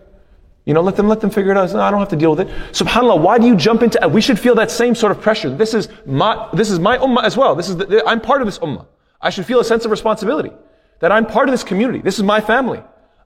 You 0.66 0.74
know, 0.74 0.82
let 0.82 0.96
them 0.96 1.08
let 1.08 1.20
them 1.20 1.30
figure 1.30 1.50
it 1.50 1.56
out. 1.56 1.74
I 1.74 1.90
don't 1.90 2.00
have 2.00 2.08
to 2.10 2.16
deal 2.16 2.34
with 2.34 2.40
it. 2.40 2.48
Subhanallah, 2.72 3.20
why 3.20 3.38
do 3.38 3.46
you 3.46 3.56
jump 3.56 3.82
into? 3.82 4.06
We 4.08 4.20
should 4.20 4.38
feel 4.38 4.54
that 4.56 4.70
same 4.70 4.94
sort 4.94 5.10
of 5.10 5.20
pressure. 5.20 5.50
This 5.50 5.74
is 5.74 5.88
my 6.06 6.48
this 6.52 6.70
is 6.70 6.78
my 6.78 6.98
ummah 6.98 7.24
as 7.24 7.36
well. 7.36 7.54
This 7.54 7.68
is 7.68 7.76
the, 7.76 8.04
I'm 8.06 8.20
part 8.20 8.42
of 8.42 8.46
this 8.46 8.58
ummah. 8.58 8.86
I 9.20 9.30
should 9.30 9.46
feel 9.46 9.60
a 9.60 9.64
sense 9.64 9.84
of 9.84 9.90
responsibility 9.90 10.52
that 11.00 11.10
I'm 11.10 11.26
part 11.26 11.48
of 11.48 11.52
this 11.52 11.64
community. 11.64 12.00
This 12.00 12.18
is 12.18 12.22
my 12.22 12.40
family. 12.40 12.82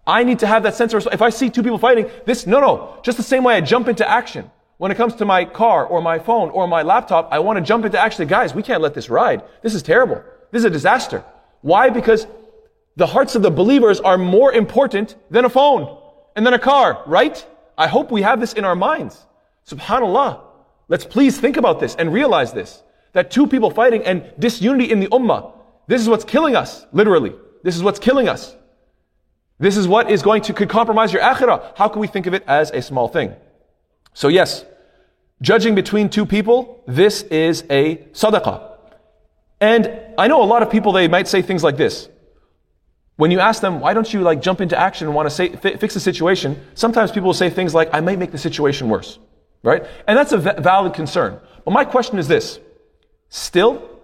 I 0.07 0.23
need 0.23 0.39
to 0.41 0.47
have 0.47 0.63
that 0.63 0.75
sense 0.75 0.93
of 0.95 1.09
if 1.13 1.23
I 1.23 1.31
see 1.31 1.51
two 1.51 1.63
people 1.63 1.79
fighting, 1.79 2.09
this 2.25 2.47
no 2.47 2.61
no, 2.61 3.01
just 3.03 3.17
the 3.17 3.25
same 3.25 3.43
way 3.45 3.57
I 3.57 3.61
jump 3.61 3.89
into 3.89 4.09
action. 4.09 4.51
When 4.79 4.91
it 4.91 4.97
comes 4.97 5.15
to 5.17 5.25
my 5.25 5.45
car 5.45 5.87
or 5.87 6.03
my 6.03 6.19
phone 6.19 6.51
or 6.51 6.67
my 6.67 6.83
laptop, 6.83 7.29
I 7.31 7.39
want 7.39 7.59
to 7.59 7.65
jump 7.65 7.85
into 7.85 7.99
actually, 7.99 8.27
guys, 8.27 8.55
we 8.55 8.63
can't 8.63 8.83
let 8.83 8.95
this 8.95 9.09
ride. 9.09 9.43
This 9.63 9.75
is 9.75 9.83
terrible. 9.83 10.23
This 10.51 10.61
is 10.61 10.65
a 10.65 10.71
disaster. 10.71 11.25
Why? 11.63 11.91
Because 11.91 12.27
the 12.97 13.07
hearts 13.07 13.35
of 13.35 13.43
the 13.43 13.51
believers 13.51 14.01
are 14.01 14.19
more 14.19 14.53
important 14.53 15.17
than 15.31 15.45
a 15.45 15.49
phone 15.49 15.99
and 16.37 16.45
than 16.45 16.55
a 16.55 16.59
car, 16.59 17.03
right? 17.07 17.45
I 17.79 17.87
hope 17.87 18.11
we 18.11 18.23
have 18.23 18.41
this 18.41 18.53
in 18.53 18.65
our 18.65 18.77
minds. 18.77 19.27
Subhanallah. 19.67 20.41
Let's 20.89 21.05
please 21.05 21.39
think 21.41 21.57
about 21.57 21.81
this 21.81 21.95
and 21.95 22.13
realize 22.13 22.53
this. 22.53 22.83
That 23.13 23.31
two 23.31 23.47
people 23.47 23.71
fighting 23.71 24.03
and 24.05 24.33
disunity 24.39 24.91
in 24.91 25.01
the 25.01 25.07
ummah, 25.09 25.53
this 25.87 26.01
is 26.01 26.09
what's 26.09 26.25
killing 26.25 26.57
us, 26.57 26.87
literally. 26.93 27.35
This 27.63 27.77
is 27.77 27.83
what's 27.83 27.99
killing 27.99 28.29
us. 28.29 28.55
This 29.59 29.77
is 29.77 29.87
what 29.87 30.11
is 30.11 30.23
going 30.23 30.43
to 30.43 30.53
could 30.53 30.69
compromise 30.69 31.13
your 31.13 31.23
akhirah. 31.23 31.77
How 31.77 31.89
can 31.89 32.01
we 32.01 32.07
think 32.07 32.27
of 32.27 32.35
it 32.35 32.45
as 32.47 32.71
a 32.73 32.83
small 32.83 33.09
thing? 33.09 33.35
So 34.15 34.29
yes, 34.29 34.65
judging 35.43 35.75
between 35.75 36.09
two 36.09 36.25
people, 36.25 36.83
this 36.87 37.23
is 37.23 37.65
a 37.69 37.97
sadaqah. 38.13 38.71
And 39.61 39.91
I 40.17 40.29
know 40.29 40.43
a 40.43 40.45
lot 40.45 40.63
of 40.63 40.71
people, 40.71 40.93
they 40.93 41.09
might 41.09 41.29
say 41.29 41.43
things 41.43 41.63
like 41.63 41.77
this. 41.77 42.09
When 43.17 43.31
you 43.31 43.41
ask 43.41 43.61
them, 43.61 43.81
why 43.81 43.93
don't 43.95 44.13
you 44.13 44.23
like 44.23 44.41
jump 44.41 44.61
into 44.61 44.79
action 44.79 45.07
and 45.07 45.15
want 45.15 45.29
to 45.29 45.35
say, 45.35 45.55
fi- 45.57 45.77
fix 45.77 45.95
the 45.95 46.01
situation? 46.01 46.61
Sometimes 46.75 47.11
people 47.13 47.27
will 47.27 47.35
say 47.35 47.51
things 47.51 47.75
like, 47.75 47.91
I 47.93 48.01
might 48.01 48.19
make 48.19 48.33
the 48.33 48.39
situation 48.39 48.89
worse. 48.89 49.19
Right? 49.63 49.85
And 50.07 50.19
that's 50.19 50.33
a 50.33 50.39
v- 50.39 50.51
valid 50.59 50.95
concern. 50.95 51.41
But 51.65 51.71
my 51.73 51.85
question 51.85 52.19
is 52.19 52.29
this. 52.29 52.59
Still, 53.29 53.95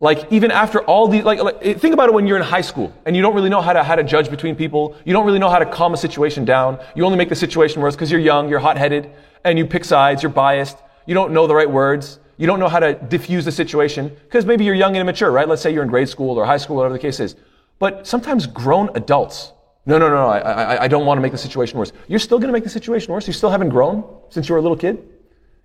like 0.00 0.30
even 0.30 0.50
after 0.50 0.80
all 0.82 1.08
the 1.08 1.22
like, 1.22 1.40
like 1.40 1.56
eh, 1.62 1.74
think 1.74 1.94
about 1.94 2.08
it 2.08 2.14
when 2.14 2.26
you're 2.26 2.36
in 2.36 2.42
high 2.42 2.60
school 2.60 2.94
and 3.06 3.16
you 3.16 3.22
don't 3.22 3.34
really 3.34 3.48
know 3.48 3.62
how 3.62 3.72
to 3.72 3.82
how 3.82 3.94
to 3.94 4.04
judge 4.04 4.30
between 4.30 4.54
people 4.54 4.94
you 5.06 5.12
don't 5.14 5.24
really 5.24 5.38
know 5.38 5.48
how 5.48 5.58
to 5.58 5.64
calm 5.64 5.94
a 5.94 5.96
situation 5.96 6.44
down 6.44 6.78
you 6.94 7.04
only 7.04 7.16
make 7.16 7.30
the 7.30 7.34
situation 7.34 7.80
worse 7.80 7.94
because 7.94 8.10
you're 8.10 8.20
young 8.20 8.48
you're 8.48 8.58
hot-headed 8.58 9.10
and 9.46 9.58
you 9.58 9.64
pick 9.64 9.84
sides 9.84 10.22
you're 10.22 10.32
biased 10.32 10.76
you 11.06 11.14
don't 11.14 11.32
know 11.32 11.46
the 11.46 11.54
right 11.54 11.70
words 11.70 12.18
you 12.36 12.46
don't 12.46 12.60
know 12.60 12.68
how 12.68 12.80
to 12.80 12.94
diffuse 12.94 13.44
the 13.44 13.52
situation 13.52 14.14
because 14.24 14.44
maybe 14.44 14.64
you're 14.64 14.74
young 14.74 14.90
and 14.90 15.00
immature 15.00 15.30
right? 15.30 15.48
Let's 15.48 15.62
say 15.62 15.72
you're 15.72 15.82
in 15.82 15.88
grade 15.88 16.08
school 16.08 16.38
or 16.38 16.44
high 16.44 16.58
school 16.58 16.76
whatever 16.76 16.92
the 16.92 17.00
case 17.00 17.20
is. 17.20 17.34
But 17.78 18.06
sometimes 18.06 18.46
grown 18.46 18.90
adults 18.94 19.52
no 19.86 19.98
no 19.98 20.08
no 20.08 20.16
no 20.16 20.26
I, 20.26 20.38
I, 20.38 20.82
I 20.84 20.88
don't 20.88 21.06
want 21.06 21.18
to 21.18 21.22
make 21.22 21.32
the 21.32 21.38
situation 21.38 21.78
worse. 21.78 21.92
You're 22.08 22.18
still 22.18 22.38
going 22.38 22.48
to 22.48 22.52
make 22.52 22.64
the 22.64 22.70
situation 22.70 23.12
worse? 23.12 23.26
You 23.26 23.32
still 23.32 23.50
haven't 23.50 23.70
grown 23.70 24.04
since 24.28 24.48
you 24.48 24.54
were 24.54 24.58
a 24.58 24.62
little 24.62 24.76
kid? 24.76 25.02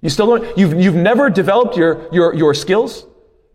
You 0.01 0.09
still 0.09 0.27
don't 0.27 0.57
you've, 0.57 0.73
you've 0.79 0.95
never 0.95 1.29
developed 1.29 1.75
your, 1.75 2.07
your, 2.13 2.33
your 2.33 2.53
skills? 2.53 3.05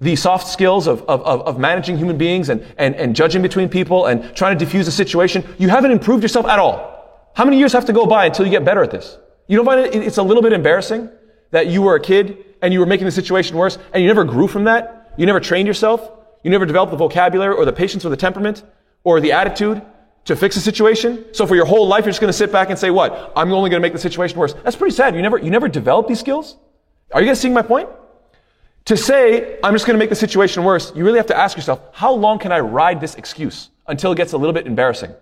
The 0.00 0.14
soft 0.14 0.48
skills 0.48 0.86
of, 0.86 1.00
of, 1.08 1.22
of 1.22 1.58
managing 1.58 1.96
human 1.96 2.18
beings 2.18 2.50
and, 2.50 2.62
and, 2.76 2.94
and 2.96 3.16
judging 3.16 3.40
between 3.40 3.70
people 3.70 4.06
and 4.06 4.36
trying 4.36 4.58
to 4.58 4.62
diffuse 4.62 4.86
a 4.86 4.92
situation, 4.92 5.42
you 5.56 5.70
haven't 5.70 5.90
improved 5.90 6.22
yourself 6.22 6.44
at 6.44 6.58
all. 6.58 7.30
How 7.34 7.46
many 7.46 7.58
years 7.58 7.72
have 7.72 7.86
to 7.86 7.94
go 7.94 8.04
by 8.04 8.26
until 8.26 8.44
you 8.44 8.50
get 8.50 8.62
better 8.62 8.82
at 8.82 8.90
this? 8.90 9.16
You 9.48 9.56
don't 9.56 9.66
find 9.66 9.80
it, 9.80 9.94
it's 9.94 10.18
a 10.18 10.22
little 10.22 10.42
bit 10.42 10.52
embarrassing 10.52 11.08
that 11.50 11.68
you 11.68 11.82
were 11.82 11.94
a 11.94 12.00
kid 12.00 12.44
and 12.62 12.72
you 12.72 12.80
were 12.80 12.86
making 12.86 13.06
the 13.06 13.12
situation 13.12 13.56
worse 13.56 13.78
and 13.92 14.02
you 14.02 14.08
never 14.08 14.24
grew 14.24 14.48
from 14.48 14.64
that? 14.64 15.12
You 15.16 15.26
never 15.26 15.40
trained 15.40 15.66
yourself? 15.66 16.10
You 16.42 16.50
never 16.50 16.66
developed 16.66 16.90
the 16.90 16.98
vocabulary 16.98 17.54
or 17.54 17.64
the 17.64 17.72
patience 17.72 18.04
or 18.04 18.08
the 18.08 18.16
temperament 18.16 18.62
or 19.04 19.20
the 19.20 19.32
attitude 19.32 19.82
to 20.24 20.36
fix 20.36 20.56
a 20.56 20.60
situation? 20.60 21.24
So 21.32 21.46
for 21.46 21.54
your 21.54 21.64
whole 21.64 21.86
life, 21.86 22.04
you're 22.04 22.10
just 22.10 22.20
going 22.20 22.28
to 22.28 22.36
sit 22.36 22.52
back 22.52 22.70
and 22.70 22.78
say, 22.78 22.90
what? 22.90 23.32
I'm 23.36 23.52
only 23.52 23.70
going 23.70 23.80
to 23.80 23.84
make 23.84 23.92
the 23.92 23.98
situation 23.98 24.38
worse. 24.38 24.52
That's 24.52 24.76
pretty 24.76 24.94
sad. 24.94 25.14
You 25.14 25.22
never, 25.22 25.38
you 25.38 25.50
never 25.50 25.68
developed 25.68 26.08
these 26.08 26.20
skills? 26.20 26.56
Are 27.12 27.20
you 27.20 27.28
guys 27.28 27.40
seeing 27.40 27.54
my 27.54 27.62
point? 27.62 27.88
To 28.86 28.96
say, 28.96 29.58
I'm 29.64 29.74
just 29.74 29.86
going 29.86 29.94
to 29.94 29.98
make 29.98 30.10
the 30.10 30.16
situation 30.16 30.62
worse, 30.62 30.92
you 30.94 31.04
really 31.04 31.18
have 31.18 31.26
to 31.26 31.36
ask 31.36 31.56
yourself, 31.56 31.80
how 31.92 32.12
long 32.12 32.38
can 32.38 32.52
I 32.52 32.60
ride 32.60 33.00
this 33.00 33.16
excuse 33.16 33.70
until 33.88 34.12
it 34.12 34.16
gets 34.16 34.32
a 34.32 34.38
little 34.38 34.52
bit 34.52 34.66
embarrassing? 34.66 35.12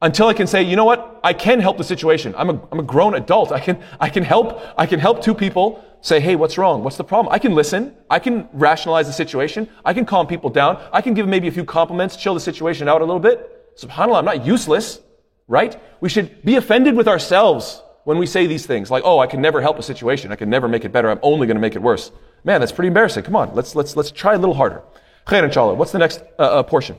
Until 0.00 0.26
I 0.26 0.34
can 0.34 0.48
say, 0.48 0.62
you 0.64 0.74
know 0.74 0.84
what? 0.84 1.20
I 1.22 1.32
can 1.32 1.60
help 1.60 1.78
the 1.78 1.84
situation. 1.84 2.34
I'm 2.36 2.50
a, 2.50 2.68
I'm 2.72 2.80
a 2.80 2.82
grown 2.82 3.14
adult. 3.14 3.52
I 3.52 3.60
can, 3.60 3.80
I 4.00 4.08
can 4.08 4.24
help, 4.24 4.60
I 4.76 4.84
can 4.84 4.98
help 4.98 5.22
two 5.22 5.34
people 5.34 5.84
say, 6.00 6.18
hey, 6.18 6.34
what's 6.34 6.58
wrong? 6.58 6.82
What's 6.82 6.96
the 6.96 7.04
problem? 7.04 7.32
I 7.32 7.38
can 7.38 7.54
listen. 7.54 7.94
I 8.10 8.18
can 8.18 8.48
rationalize 8.52 9.06
the 9.06 9.12
situation. 9.12 9.68
I 9.84 9.94
can 9.94 10.04
calm 10.04 10.26
people 10.26 10.50
down. 10.50 10.82
I 10.92 11.00
can 11.00 11.14
give 11.14 11.28
maybe 11.28 11.46
a 11.46 11.52
few 11.52 11.64
compliments, 11.64 12.16
chill 12.16 12.34
the 12.34 12.40
situation 12.40 12.88
out 12.88 13.00
a 13.00 13.04
little 13.04 13.20
bit. 13.20 13.76
SubhanAllah, 13.76 14.18
I'm 14.18 14.24
not 14.24 14.44
useless, 14.44 14.98
right? 15.46 15.80
We 16.00 16.08
should 16.08 16.44
be 16.44 16.56
offended 16.56 16.96
with 16.96 17.06
ourselves 17.06 17.82
when 18.04 18.18
we 18.18 18.26
say 18.26 18.48
these 18.48 18.66
things, 18.66 18.90
like, 18.90 19.04
oh, 19.06 19.20
I 19.20 19.28
can 19.28 19.40
never 19.40 19.60
help 19.60 19.78
a 19.78 19.82
situation. 19.82 20.32
I 20.32 20.36
can 20.36 20.50
never 20.50 20.66
make 20.66 20.84
it 20.84 20.90
better. 20.90 21.08
I'm 21.08 21.20
only 21.22 21.46
going 21.46 21.54
to 21.54 21.60
make 21.60 21.76
it 21.76 21.82
worse. 21.82 22.10
Man, 22.42 22.58
that's 22.60 22.72
pretty 22.72 22.88
embarrassing. 22.88 23.22
Come 23.22 23.36
on, 23.36 23.54
let's, 23.54 23.76
let's, 23.76 23.94
let's 23.94 24.10
try 24.10 24.34
a 24.34 24.38
little 24.38 24.54
harder. 24.54 24.82
خير 25.26 25.44
inshallah. 25.44 25.74
What's 25.74 25.92
the 25.92 26.00
next 26.00 26.22
uh, 26.38 26.42
uh, 26.42 26.62
portion? 26.64 26.96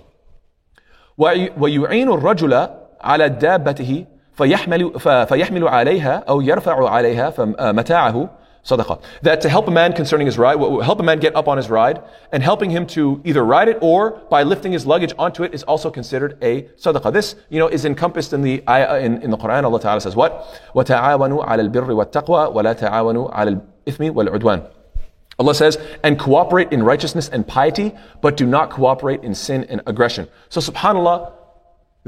ويعين 1.18 2.08
الرجل 2.08 2.70
على 3.02 3.30
دابته 3.30 4.06
فيحمل, 4.34 5.00
فيحمل 5.28 5.68
عليها 5.68 6.24
أو 6.30 6.42
يرفع 6.42 6.90
عليها 6.90 7.34
متاعه 7.72 8.30
صدقة. 8.64 9.00
That 9.24 9.42
to 9.42 9.50
help 9.50 9.68
a 9.68 9.72
man 9.72 9.94
concerning 9.94 10.26
his 10.26 10.38
ride, 10.38 10.58
help 10.58 11.00
a 11.00 11.04
man 11.04 11.20
get 11.20 11.36
up 11.36 11.48
on 11.48 11.58
his 11.58 11.70
ride, 11.70 12.02
and 12.32 12.42
helping 12.42 12.70
him 12.70 12.88
to 12.88 13.22
either 13.26 13.44
ride 13.44 13.68
it 13.68 13.78
or 13.82 14.22
by 14.30 14.44
lifting 14.44 14.72
his 14.72 14.86
luggage 14.86 15.14
onto 15.20 15.44
it 15.44 15.54
is 15.54 15.64
also 15.64 15.92
considered 15.92 16.38
a 16.42 16.62
sadaqah. 16.78 17.12
This, 17.12 17.36
you 17.50 17.60
know, 17.60 17.68
is 17.68 17.84
encompassed 17.84 18.32
in 18.32 18.42
the 18.42 18.64
ayah 18.70 19.00
in, 19.02 19.22
in 19.22 19.32
the 19.32 19.38
Quran. 19.38 19.66
Allah 19.66 19.82
Ta'ala 19.82 20.02
says 20.02 20.16
what? 20.16 20.32
وَتَعَاوَنُوا 20.74 21.46
عَلَى 21.46 21.70
الْبِرِّ 21.70 21.88
وَالتَّقْوَى 21.88 22.54
وَلَا 22.54 22.74
تَعَاوَنُوا 22.80 23.34
عَلى 23.34 23.62
الْإِثْمِ 23.86 24.12
وَالْعُدْوَانِ 24.14 24.70
Allah 25.40 25.56
says, 25.56 25.80
and 26.04 26.20
cooperate 26.20 26.72
in 26.72 26.84
righteousness 26.84 27.28
and 27.28 27.46
piety, 27.46 27.94
but 28.22 28.38
do 28.38 28.46
not 28.46 28.70
cooperate 28.70 29.24
in 29.24 29.34
sin 29.34 29.64
and 29.64 29.82
aggression. 29.88 30.28
So 30.50 30.62
subhanAllah, 30.62 31.34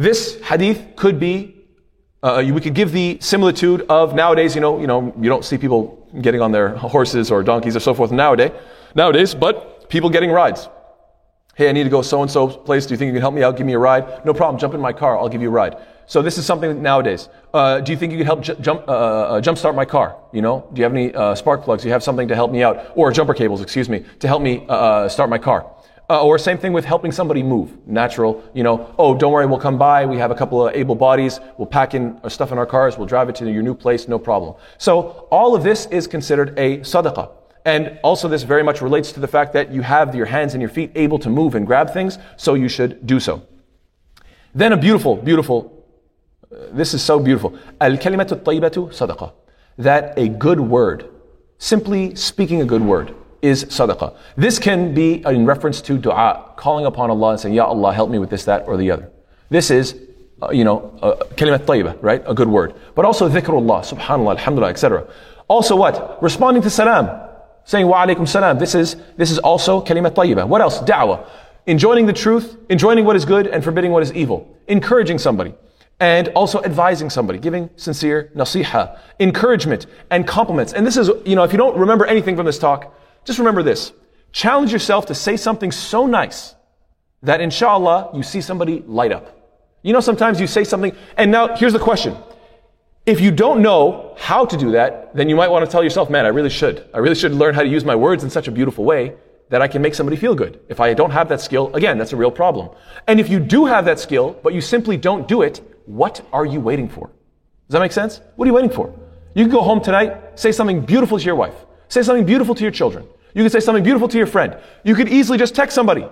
this 0.01 0.41
hadith 0.41 0.97
could 0.97 1.21
be, 1.21 1.57
uh, 2.23 2.43
we 2.55 2.61
could 2.61 2.75
give 2.75 2.91
the 2.91 3.19
similitude 3.21 3.83
of 3.89 4.15
nowadays, 4.15 4.55
you 4.55 4.61
know, 4.61 4.81
you 4.81 4.87
know, 4.87 5.15
you 5.21 5.29
don't 5.29 5.45
see 5.45 5.59
people 5.59 6.09
getting 6.23 6.41
on 6.41 6.53
their 6.53 6.71
horses 6.77 7.31
or 7.31 7.43
donkeys 7.43 7.77
or 7.77 7.81
so 7.81 7.93
forth 7.93 8.11
nowadays, 8.11 8.53
nowadays, 8.95 9.35
but 9.35 9.91
people 9.91 10.09
getting 10.09 10.31
rides. 10.31 10.69
Hey, 11.55 11.69
I 11.69 11.73
need 11.73 11.85
to 11.85 11.91
go 11.91 12.01
so 12.01 12.23
and 12.23 12.31
so 12.31 12.49
place. 12.49 12.87
Do 12.87 12.95
you 12.95 12.99
think 12.99 13.09
you 13.09 13.13
can 13.13 13.21
help 13.21 13.35
me 13.35 13.43
out? 13.43 13.59
Give 13.59 13.67
me 13.67 13.75
a 13.75 13.79
ride. 13.79 14.25
No 14.25 14.33
problem. 14.33 14.59
Jump 14.59 14.73
in 14.73 14.81
my 14.81 14.95
car. 14.95 15.19
I'll 15.19 15.29
give 15.29 15.43
you 15.43 15.49
a 15.49 15.53
ride. 15.53 15.77
So 16.07 16.23
this 16.23 16.39
is 16.39 16.47
something 16.47 16.81
nowadays. 16.81 17.29
Uh, 17.53 17.81
do 17.81 17.93
you 17.93 17.99
think 17.99 18.13
you 18.13 18.19
could 18.19 18.27
help 18.27 18.41
j- 18.41 18.57
jump 18.61 18.89
uh, 18.89 18.93
uh, 18.93 19.41
jumpstart 19.43 19.75
my 19.75 19.85
car? 19.85 20.17
You 20.33 20.41
know, 20.41 20.67
do 20.73 20.81
you 20.81 20.85
have 20.85 20.95
any 20.95 21.15
uh, 21.15 21.35
spark 21.35 21.63
plugs? 21.63 21.83
Do 21.83 21.89
you 21.89 21.93
have 21.93 22.03
something 22.03 22.29
to 22.29 22.35
help 22.35 22.51
me 22.51 22.63
out, 22.63 22.93
or 22.95 23.13
jumper 23.13 23.35
cables? 23.35 23.61
Excuse 23.61 23.91
me, 23.91 24.05
to 24.21 24.27
help 24.27 24.41
me 24.41 24.65
uh, 24.69 24.75
uh, 24.75 25.09
start 25.09 25.29
my 25.29 25.39
car? 25.39 25.71
Uh, 26.11 26.25
or 26.25 26.39
same 26.39 26.59
thing 26.59 26.73
with 26.73 26.85
helping 26.85 27.13
somebody 27.13 27.41
move. 27.41 27.71
Natural, 27.87 28.43
you 28.53 28.65
know. 28.65 28.93
Oh, 28.99 29.15
don't 29.15 29.31
worry, 29.31 29.47
we'll 29.47 29.61
come 29.61 29.79
by. 29.79 30.05
We 30.07 30.17
have 30.17 30.33
a 30.33 30.35
couple 30.35 30.67
of 30.67 30.75
able 30.75 30.97
bodies. 30.97 31.39
We'll 31.57 31.69
pack 31.69 31.95
in 31.95 32.19
our 32.25 32.31
stuff 32.31 32.51
in 32.51 32.59
our 32.59 32.67
cars. 32.67 32.99
We'll 32.99 33.07
drive 33.07 33.29
it 33.29 33.37
to 33.37 33.49
your 33.49 33.63
new 33.63 33.77
place. 33.77 34.09
No 34.09 34.19
problem. 34.19 34.57
So 34.77 35.29
all 35.31 35.55
of 35.55 35.63
this 35.63 35.87
is 35.87 36.09
considered 36.09 36.59
a 36.59 36.79
sadaqah. 36.79 37.31
And 37.65 38.01
also 38.03 38.27
this 38.27 38.43
very 38.43 38.65
much 38.65 38.83
relates 38.83 39.13
to 39.13 39.21
the 39.21 39.29
fact 39.29 39.53
that 39.53 39.71
you 39.71 39.83
have 39.83 40.13
your 40.17 40.27
hands 40.27 40.55
and 40.55 40.61
your 40.61 40.69
feet 40.71 40.91
able 40.97 41.21
to 41.21 41.31
move 41.31 41.55
and 41.55 41.65
grab 41.65 41.93
things, 41.93 42.19
so 42.37 42.55
you 42.55 42.69
should 42.69 43.07
do 43.07 43.21
so. 43.21 43.47
Then 44.53 44.73
a 44.73 44.77
beautiful, 44.77 45.15
beautiful 45.15 45.87
uh, 46.51 46.57
this 46.73 46.93
is 46.93 47.05
so 47.05 47.21
beautiful. 47.21 47.57
Al-kalimatu 47.81 48.43
tayyibatu 48.43 48.89
sadaqah. 48.89 49.33
That 49.79 50.19
a 50.19 50.29
good 50.29 50.59
word, 50.59 51.09
simply 51.59 52.17
speaking 52.17 52.61
a 52.63 52.65
good 52.65 52.83
word, 52.83 53.15
is 53.43 53.65
sadaqah. 53.65 54.15
This 54.37 54.59
can 54.59 54.95
be 54.95 55.23
in 55.25 55.47
reference 55.47 55.81
to 55.83 55.99
dua, 55.99 56.53
calling 56.57 56.87
upon 56.87 57.11
Allah 57.11 57.31
and 57.31 57.41
saying, 57.41 57.55
Ya 57.55 57.65
Allah, 57.65 57.93
help 57.93 58.11
me 58.11 58.19
with 58.19 58.31
this, 58.31 58.45
that, 58.45 58.67
or 58.67 58.77
the 58.77 58.91
other. 58.91 59.11
This 59.49 59.71
is, 59.71 59.97
uh, 60.43 60.51
you 60.51 60.65
know, 60.65 60.99
uh, 61.03 61.17
kalimat 61.35 61.61
tayyibah, 61.61 61.99
right? 62.03 62.23
A 62.27 62.35
good 62.35 62.49
word. 62.49 62.75
But 62.95 63.05
also 63.05 63.29
dhikrullah, 63.29 63.81
subhanallah, 63.81 64.39
alhamdulillah, 64.39 64.71
etc. 64.71 65.07
Also 65.49 65.77
what? 65.77 66.23
Responding 66.23 66.63
to 66.63 66.71
salam. 66.71 67.29
Saying 67.65 67.87
wa 67.87 68.05
alaikum 68.05 68.29
salam. 68.29 68.59
This 68.59 68.75
is, 68.75 68.97
this 69.17 69.31
is 69.31 69.39
also 69.39 69.83
kalimat 69.83 70.13
tayyibah. 70.13 70.47
What 70.47 70.61
else? 70.61 70.79
Da'wah. 70.81 71.27
Enjoining 71.67 72.07
the 72.07 72.13
truth, 72.13 72.57
enjoining 72.71 73.05
what 73.05 73.17
is 73.17 73.25
good, 73.25 73.47
and 73.47 73.63
forbidding 73.63 73.93
what 73.93 74.03
is 74.03 74.13
evil. 74.13 74.57
Encouraging 74.67 75.19
somebody 75.19 75.55
and 76.01 76.29
also 76.29 76.63
advising 76.65 77.11
somebody, 77.11 77.39
giving 77.39 77.69
sincere 77.77 78.33
nasiha, 78.35 78.99
encouragement, 79.21 79.87
and 80.11 80.27
compliments. 80.27 80.73
And 80.73 80.87
this 80.87 80.97
is, 80.97 81.11
you 81.27 81.37
know, 81.37 81.45
if 81.45 81.53
you 81.53 81.59
don't 81.59 81.77
remember 81.77 82.07
anything 82.07 82.37
from 82.37 82.47
this 82.47 82.59
talk, 82.59 82.97
just 83.25 83.39
remember 83.39 83.63
this. 83.63 83.93
Challenge 84.33 84.73
yourself 84.73 85.07
to 85.07 85.15
say 85.15 85.37
something 85.37 85.73
so 85.73 86.07
nice 86.07 86.55
that 87.23 87.41
inshallah 87.41 88.11
you 88.15 88.23
see 88.23 88.41
somebody 88.41 88.83
light 88.87 89.13
up. 89.13 89.37
You 89.83 89.93
know, 89.93 90.01
sometimes 90.01 90.41
you 90.41 90.47
say 90.47 90.65
something, 90.65 90.95
and 91.17 91.31
now 91.31 91.57
here's 91.57 91.73
the 91.73 91.79
question. 91.79 92.17
If 93.07 93.21
you 93.21 93.31
don't 93.31 93.63
know 93.63 94.15
how 94.19 94.45
to 94.45 94.57
do 94.57 94.73
that, 94.73 95.15
then 95.17 95.29
you 95.29 95.37
might 95.37 95.49
want 95.49 95.65
to 95.65 95.71
tell 95.71 95.83
yourself, 95.83 96.11
man, 96.11 96.27
I 96.27 96.29
really 96.29 96.51
should. 96.51 96.87
I 96.93 96.99
really 96.99 97.15
should 97.15 97.33
learn 97.33 97.55
how 97.55 97.63
to 97.63 97.69
use 97.69 97.85
my 97.85 97.97
words 97.97 98.23
in 98.23 98.31
such 98.31 98.47
a 98.47 98.51
beautiful 98.51 98.85
way 98.85 99.15
that 99.49 99.63
I 99.63 99.69
can 99.69 99.83
make 99.83 99.95
somebody 99.95 100.17
feel 100.17 100.35
good. 100.35 100.61
If 100.69 100.81
I 100.81 100.95
don't 100.95 101.11
have 101.11 101.29
that 101.31 101.41
skill, 101.41 101.75
again, 101.75 101.99
that's 101.99 102.13
a 102.13 102.17
real 102.17 102.31
problem. 102.31 102.71
And 103.09 103.19
if 103.19 103.29
you 103.29 103.41
do 103.41 103.65
have 103.65 103.85
that 103.87 103.99
skill, 103.99 104.39
but 104.43 104.55
you 104.55 104.61
simply 104.61 104.97
don't 104.97 105.27
do 105.27 105.43
it, 105.43 105.61
what 105.87 106.25
are 106.33 106.47
you 106.47 106.61
waiting 106.61 106.89
for? 106.89 107.07
Does 107.07 107.73
that 107.73 107.81
make 107.81 107.93
sense? 107.93 108.21
What 108.37 108.45
are 108.45 108.49
you 108.49 108.55
waiting 108.55 108.71
for? 108.71 108.95
You 109.35 109.45
can 109.45 109.53
go 109.53 109.63
home 109.63 109.81
tonight, 109.81 110.39
say 110.39 110.53
something 110.53 110.83
beautiful 110.83 111.19
to 111.19 111.25
your 111.25 111.35
wife, 111.37 111.55
say 111.91 112.03
something 112.03 112.25
beautiful 112.25 112.55
to 112.55 112.63
your 112.63 112.71
children. 112.71 113.07
You 113.35 113.43
can 113.43 113.51
say 113.51 113.61
something 113.61 113.85
beautiful 113.85 114.09
to 114.09 114.17
your 114.17 114.27
friend. 114.27 114.57
You 114.83 114.95
could 114.95 115.09
easily 115.09 115.37
just 115.37 115.55
text 115.55 115.75
somebody. 115.75 116.07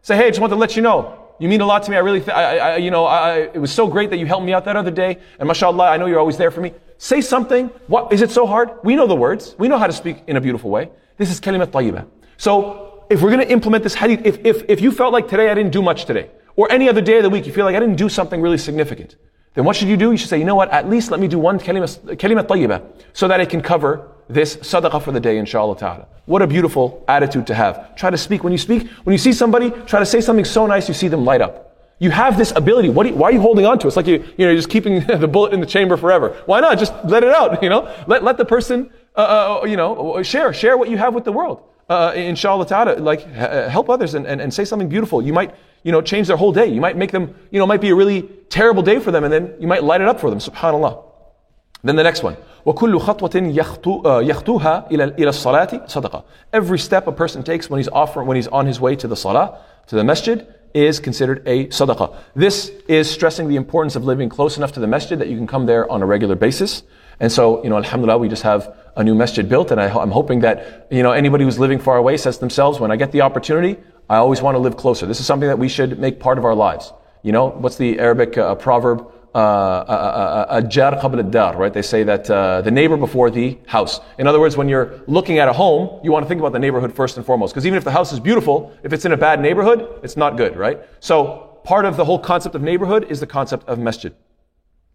Say, 0.00 0.16
hey, 0.16 0.26
I 0.26 0.30
just 0.30 0.40
want 0.40 0.52
to 0.52 0.56
let 0.56 0.76
you 0.76 0.82
know. 0.82 1.20
You 1.38 1.48
mean 1.48 1.60
a 1.60 1.66
lot 1.66 1.82
to 1.82 1.90
me. 1.90 1.96
I 1.96 2.00
really, 2.00 2.20
th- 2.20 2.30
I, 2.30 2.58
I, 2.58 2.76
you 2.76 2.90
know, 2.90 3.04
I, 3.04 3.50
it 3.52 3.58
was 3.58 3.72
so 3.72 3.86
great 3.86 4.10
that 4.10 4.18
you 4.18 4.26
helped 4.26 4.46
me 4.46 4.52
out 4.52 4.64
that 4.64 4.76
other 4.76 4.90
day. 4.90 5.18
And 5.38 5.46
mashallah, 5.46 5.90
I 5.90 5.96
know 5.96 6.06
you're 6.06 6.18
always 6.18 6.36
there 6.36 6.50
for 6.50 6.60
me. 6.60 6.72
Say 6.98 7.20
something. 7.20 7.68
What, 7.88 8.12
is 8.12 8.22
it 8.22 8.30
so 8.30 8.46
hard? 8.46 8.70
We 8.84 8.96
know 8.96 9.06
the 9.06 9.16
words. 9.16 9.54
We 9.58 9.68
know 9.68 9.78
how 9.78 9.86
to 9.86 9.92
speak 9.92 10.22
in 10.26 10.36
a 10.36 10.40
beautiful 10.40 10.70
way. 10.70 10.90
This 11.16 11.30
is 11.30 11.40
kalimat 11.40 11.68
tayyibah. 11.68 12.06
So, 12.36 13.06
if 13.10 13.20
we're 13.20 13.30
going 13.30 13.46
to 13.46 13.52
implement 13.52 13.84
this 13.84 13.94
hadith, 13.94 14.24
if, 14.24 14.44
if, 14.44 14.64
if 14.68 14.80
you 14.80 14.90
felt 14.90 15.12
like 15.12 15.28
today 15.28 15.50
I 15.50 15.54
didn't 15.54 15.72
do 15.72 15.82
much 15.82 16.06
today, 16.06 16.30
or 16.56 16.70
any 16.70 16.88
other 16.88 17.00
day 17.00 17.18
of 17.18 17.22
the 17.22 17.30
week, 17.30 17.46
you 17.46 17.52
feel 17.52 17.64
like 17.64 17.76
I 17.76 17.80
didn't 17.80 17.96
do 17.96 18.08
something 18.08 18.40
really 18.40 18.58
significant, 18.58 19.16
then 19.54 19.64
what 19.64 19.76
should 19.76 19.88
you 19.88 19.96
do? 19.96 20.10
You 20.10 20.16
should 20.16 20.30
say, 20.30 20.38
you 20.38 20.44
know 20.44 20.54
what, 20.54 20.70
at 20.70 20.88
least 20.88 21.10
let 21.10 21.20
me 21.20 21.28
do 21.28 21.38
one 21.38 21.58
kalima, 21.58 21.86
kalima 22.16 22.44
tayyibah 22.44 22.82
so 23.12 23.28
that 23.28 23.40
it 23.40 23.50
can 23.50 23.60
cover 23.60 24.10
this 24.28 24.56
sadaqah 24.56 25.02
for 25.02 25.12
the 25.12 25.20
day, 25.20 25.38
inshallah 25.38 25.78
ta'ala. 25.78 26.06
What 26.26 26.42
a 26.42 26.46
beautiful 26.46 27.04
attitude 27.06 27.46
to 27.48 27.54
have. 27.54 27.94
Try 27.96 28.10
to 28.10 28.18
speak. 28.18 28.42
When 28.42 28.52
you 28.52 28.58
speak, 28.58 28.88
when 29.04 29.12
you 29.12 29.18
see 29.18 29.32
somebody, 29.32 29.70
try 29.70 29.98
to 29.98 30.06
say 30.06 30.20
something 30.20 30.44
so 30.44 30.66
nice, 30.66 30.88
you 30.88 30.94
see 30.94 31.08
them 31.08 31.24
light 31.24 31.42
up. 31.42 31.64
You 31.98 32.10
have 32.10 32.36
this 32.36 32.52
ability. 32.56 32.88
You, 32.88 32.92
why 32.92 33.28
are 33.28 33.32
you 33.32 33.40
holding 33.40 33.66
on 33.66 33.78
to 33.78 33.86
it? 33.86 33.88
It's 33.88 33.96
like 33.96 34.06
you, 34.06 34.14
you 34.36 34.46
know, 34.46 34.50
you're 34.50 34.56
just 34.56 34.70
keeping 34.70 35.00
the 35.06 35.28
bullet 35.28 35.52
in 35.52 35.60
the 35.60 35.66
chamber 35.66 35.96
forever. 35.96 36.42
Why 36.46 36.60
not? 36.60 36.78
Just 36.78 36.92
let 37.04 37.22
it 37.22 37.30
out, 37.30 37.62
you 37.62 37.68
know? 37.68 37.94
Let, 38.06 38.24
let 38.24 38.36
the 38.36 38.44
person, 38.44 38.90
uh, 39.16 39.60
uh, 39.62 39.66
you 39.66 39.76
know, 39.76 40.22
share, 40.22 40.52
share 40.52 40.76
what 40.76 40.88
you 40.88 40.96
have 40.96 41.14
with 41.14 41.24
the 41.24 41.32
world. 41.32 41.62
Uh, 41.88 42.12
inshallah 42.14 42.66
ta'ala, 42.66 42.96
like, 42.96 43.30
help 43.30 43.90
others 43.90 44.14
and, 44.14 44.26
and, 44.26 44.40
and 44.40 44.52
say 44.52 44.64
something 44.64 44.88
beautiful. 44.88 45.20
You 45.22 45.34
might, 45.34 45.54
you 45.82 45.92
know, 45.92 46.00
change 46.00 46.28
their 46.28 46.36
whole 46.38 46.52
day. 46.52 46.66
You 46.66 46.80
might 46.80 46.96
make 46.96 47.12
them, 47.12 47.34
you 47.50 47.58
know, 47.58 47.66
might 47.66 47.82
be 47.82 47.90
a 47.90 47.94
really 47.94 48.22
terrible 48.48 48.82
day 48.82 48.98
for 48.98 49.10
them 49.10 49.24
and 49.24 49.32
then 49.32 49.54
you 49.60 49.68
might 49.68 49.84
light 49.84 50.00
it 50.00 50.08
up 50.08 50.18
for 50.18 50.30
them. 50.30 50.38
Subhanallah. 50.38 51.04
Then 51.82 51.96
the 51.96 52.02
next 52.02 52.22
one. 52.22 52.36
وكل 52.65 52.99
خطوة 52.99 53.31
يخطوها 54.21 54.87
إلى 54.91 55.03
إلى 55.03 55.29
الصلاة 55.29 55.87
صدقة. 55.87 56.23
Every 56.53 56.79
step 56.79 57.07
a 57.07 57.11
person 57.11 57.43
takes 57.43 57.69
when 57.69 57.79
he's 57.79 57.89
off, 57.89 58.15
when 58.15 58.35
he's 58.35 58.47
on 58.47 58.65
his 58.65 58.79
way 58.79 58.95
to 58.95 59.07
the 59.07 59.15
salah, 59.15 59.59
to 59.87 59.95
the 59.95 60.03
masjid, 60.03 60.45
is 60.73 60.99
considered 60.99 61.41
a 61.47 61.67
sadaqah. 61.67 62.15
This 62.35 62.71
is 62.87 63.09
stressing 63.09 63.47
the 63.47 63.55
importance 63.55 63.95
of 63.95 64.03
living 64.03 64.29
close 64.29 64.57
enough 64.57 64.71
to 64.73 64.79
the 64.79 64.87
masjid 64.87 65.17
that 65.19 65.27
you 65.27 65.37
can 65.37 65.47
come 65.47 65.65
there 65.65 65.89
on 65.91 66.01
a 66.01 66.05
regular 66.05 66.35
basis. 66.35 66.83
And 67.19 67.31
so, 67.31 67.63
you 67.63 67.69
know, 67.69 67.77
alhamdulillah, 67.77 68.17
we 68.17 68.29
just 68.29 68.43
have 68.43 68.75
a 68.95 69.03
new 69.03 69.15
masjid 69.15 69.47
built, 69.47 69.71
and 69.71 69.81
I, 69.81 69.87
am 69.87 70.11
hoping 70.11 70.41
that, 70.41 70.87
you 70.89 71.03
know, 71.03 71.11
anybody 71.11 71.43
who's 71.43 71.59
living 71.59 71.79
far 71.79 71.97
away 71.97 72.17
says 72.17 72.35
to 72.35 72.39
themselves, 72.39 72.79
when 72.79 72.91
I 72.91 72.95
get 72.95 73.11
the 73.11 73.21
opportunity, 73.21 73.77
I 74.09 74.17
always 74.17 74.41
want 74.41 74.55
to 74.55 74.59
live 74.59 74.77
closer. 74.77 75.05
This 75.05 75.19
is 75.19 75.25
something 75.25 75.47
that 75.47 75.59
we 75.59 75.69
should 75.69 75.99
make 75.99 76.19
part 76.19 76.37
of 76.37 76.45
our 76.45 76.55
lives. 76.55 76.93
You 77.23 77.31
know, 77.31 77.49
what's 77.49 77.75
the 77.75 77.99
Arabic 77.99 78.37
uh, 78.37 78.55
proverb? 78.55 79.11
a 79.35 80.63
jar 80.67 80.95
qabl 80.95 81.29
dar, 81.29 81.55
right? 81.55 81.73
They 81.73 81.81
say 81.81 82.03
that 82.03 82.29
uh, 82.29 82.61
the 82.61 82.71
neighbor 82.71 82.97
before 82.97 83.29
the 83.29 83.57
house. 83.67 83.99
In 84.17 84.27
other 84.27 84.39
words, 84.39 84.57
when 84.57 84.67
you're 84.67 85.01
looking 85.07 85.37
at 85.39 85.47
a 85.47 85.53
home, 85.53 85.99
you 86.03 86.11
want 86.11 86.25
to 86.25 86.27
think 86.27 86.39
about 86.39 86.53
the 86.53 86.59
neighborhood 86.59 86.93
first 86.95 87.17
and 87.17 87.25
foremost. 87.25 87.53
Because 87.53 87.65
even 87.65 87.77
if 87.77 87.83
the 87.83 87.91
house 87.91 88.11
is 88.11 88.19
beautiful, 88.19 88.75
if 88.83 88.93
it's 88.93 89.05
in 89.05 89.11
a 89.11 89.17
bad 89.17 89.39
neighborhood, 89.39 89.99
it's 90.03 90.17
not 90.17 90.37
good, 90.37 90.57
right? 90.57 90.79
So 90.99 91.59
part 91.63 91.85
of 91.85 91.97
the 91.97 92.05
whole 92.05 92.19
concept 92.19 92.55
of 92.55 92.61
neighborhood 92.61 93.05
is 93.09 93.19
the 93.19 93.27
concept 93.27 93.67
of 93.67 93.77
masjid. 93.79 94.13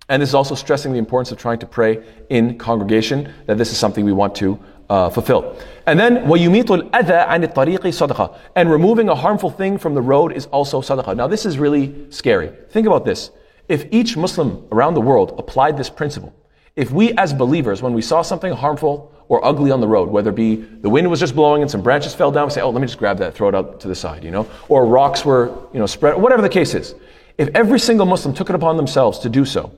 And 0.08 0.20
this 0.20 0.30
is 0.30 0.34
also 0.34 0.54
stressing 0.54 0.92
the 0.92 0.98
importance 0.98 1.32
of 1.32 1.38
trying 1.38 1.60
to 1.60 1.66
pray 1.66 2.04
in 2.28 2.58
congregation, 2.58 3.32
that 3.46 3.56
this 3.56 3.72
is 3.72 3.78
something 3.78 4.04
we 4.04 4.12
want 4.12 4.34
to 4.36 4.58
uh, 4.90 5.08
fulfill. 5.08 5.56
And 5.86 5.98
then, 5.98 6.26
وَيُمِيطُ 6.26 6.90
الْأَذَى 6.90 7.26
عَنِ 7.26 7.44
الطَّرِيقِ 7.44 7.78
صَدَقَةً 7.78 8.38
And 8.54 8.70
removing 8.70 9.08
a 9.08 9.14
harmful 9.14 9.50
thing 9.50 9.78
from 9.78 9.94
the 9.94 10.02
road 10.02 10.32
is 10.32 10.44
also 10.46 10.82
sadaqah. 10.82 11.16
Now 11.16 11.26
this 11.26 11.46
is 11.46 11.58
really 11.58 12.06
scary. 12.10 12.52
Think 12.68 12.86
about 12.86 13.06
this. 13.06 13.30
If 13.69 13.85
each 13.91 14.17
Muslim 14.17 14.65
around 14.71 14.95
the 14.95 15.01
world 15.01 15.35
applied 15.37 15.77
this 15.77 15.89
principle, 15.89 16.33
if 16.75 16.91
we 16.91 17.13
as 17.13 17.33
believers, 17.33 17.81
when 17.81 17.93
we 17.93 18.01
saw 18.01 18.23
something 18.23 18.51
harmful 18.51 19.13
or 19.27 19.45
ugly 19.45 19.69
on 19.69 19.79
the 19.79 19.87
road, 19.87 20.09
whether 20.09 20.31
it 20.31 20.35
be 20.35 20.55
the 20.55 20.89
wind 20.89 21.07
was 21.09 21.19
just 21.19 21.35
blowing 21.35 21.61
and 21.61 21.69
some 21.69 21.83
branches 21.83 22.15
fell 22.15 22.31
down, 22.31 22.47
we 22.47 22.51
say, 22.51 22.61
oh, 22.61 22.71
let 22.71 22.81
me 22.81 22.87
just 22.87 22.97
grab 22.97 23.19
that, 23.19 23.35
throw 23.35 23.47
it 23.47 23.53
out 23.53 23.79
to 23.81 23.87
the 23.87 23.93
side, 23.93 24.23
you 24.23 24.31
know, 24.31 24.49
or 24.69 24.87
rocks 24.87 25.23
were, 25.23 25.49
you 25.71 25.79
know, 25.79 25.85
spread, 25.85 26.19
whatever 26.19 26.41
the 26.41 26.49
case 26.49 26.73
is. 26.73 26.95
If 27.37 27.49
every 27.53 27.79
single 27.79 28.07
Muslim 28.07 28.33
took 28.33 28.49
it 28.49 28.55
upon 28.55 28.75
themselves 28.75 29.19
to 29.19 29.29
do 29.29 29.45
so, 29.45 29.71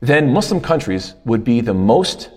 then 0.00 0.30
Muslim 0.30 0.60
countries 0.60 1.14
would 1.24 1.44
be 1.44 1.62
the 1.62 1.72
most 1.72 2.30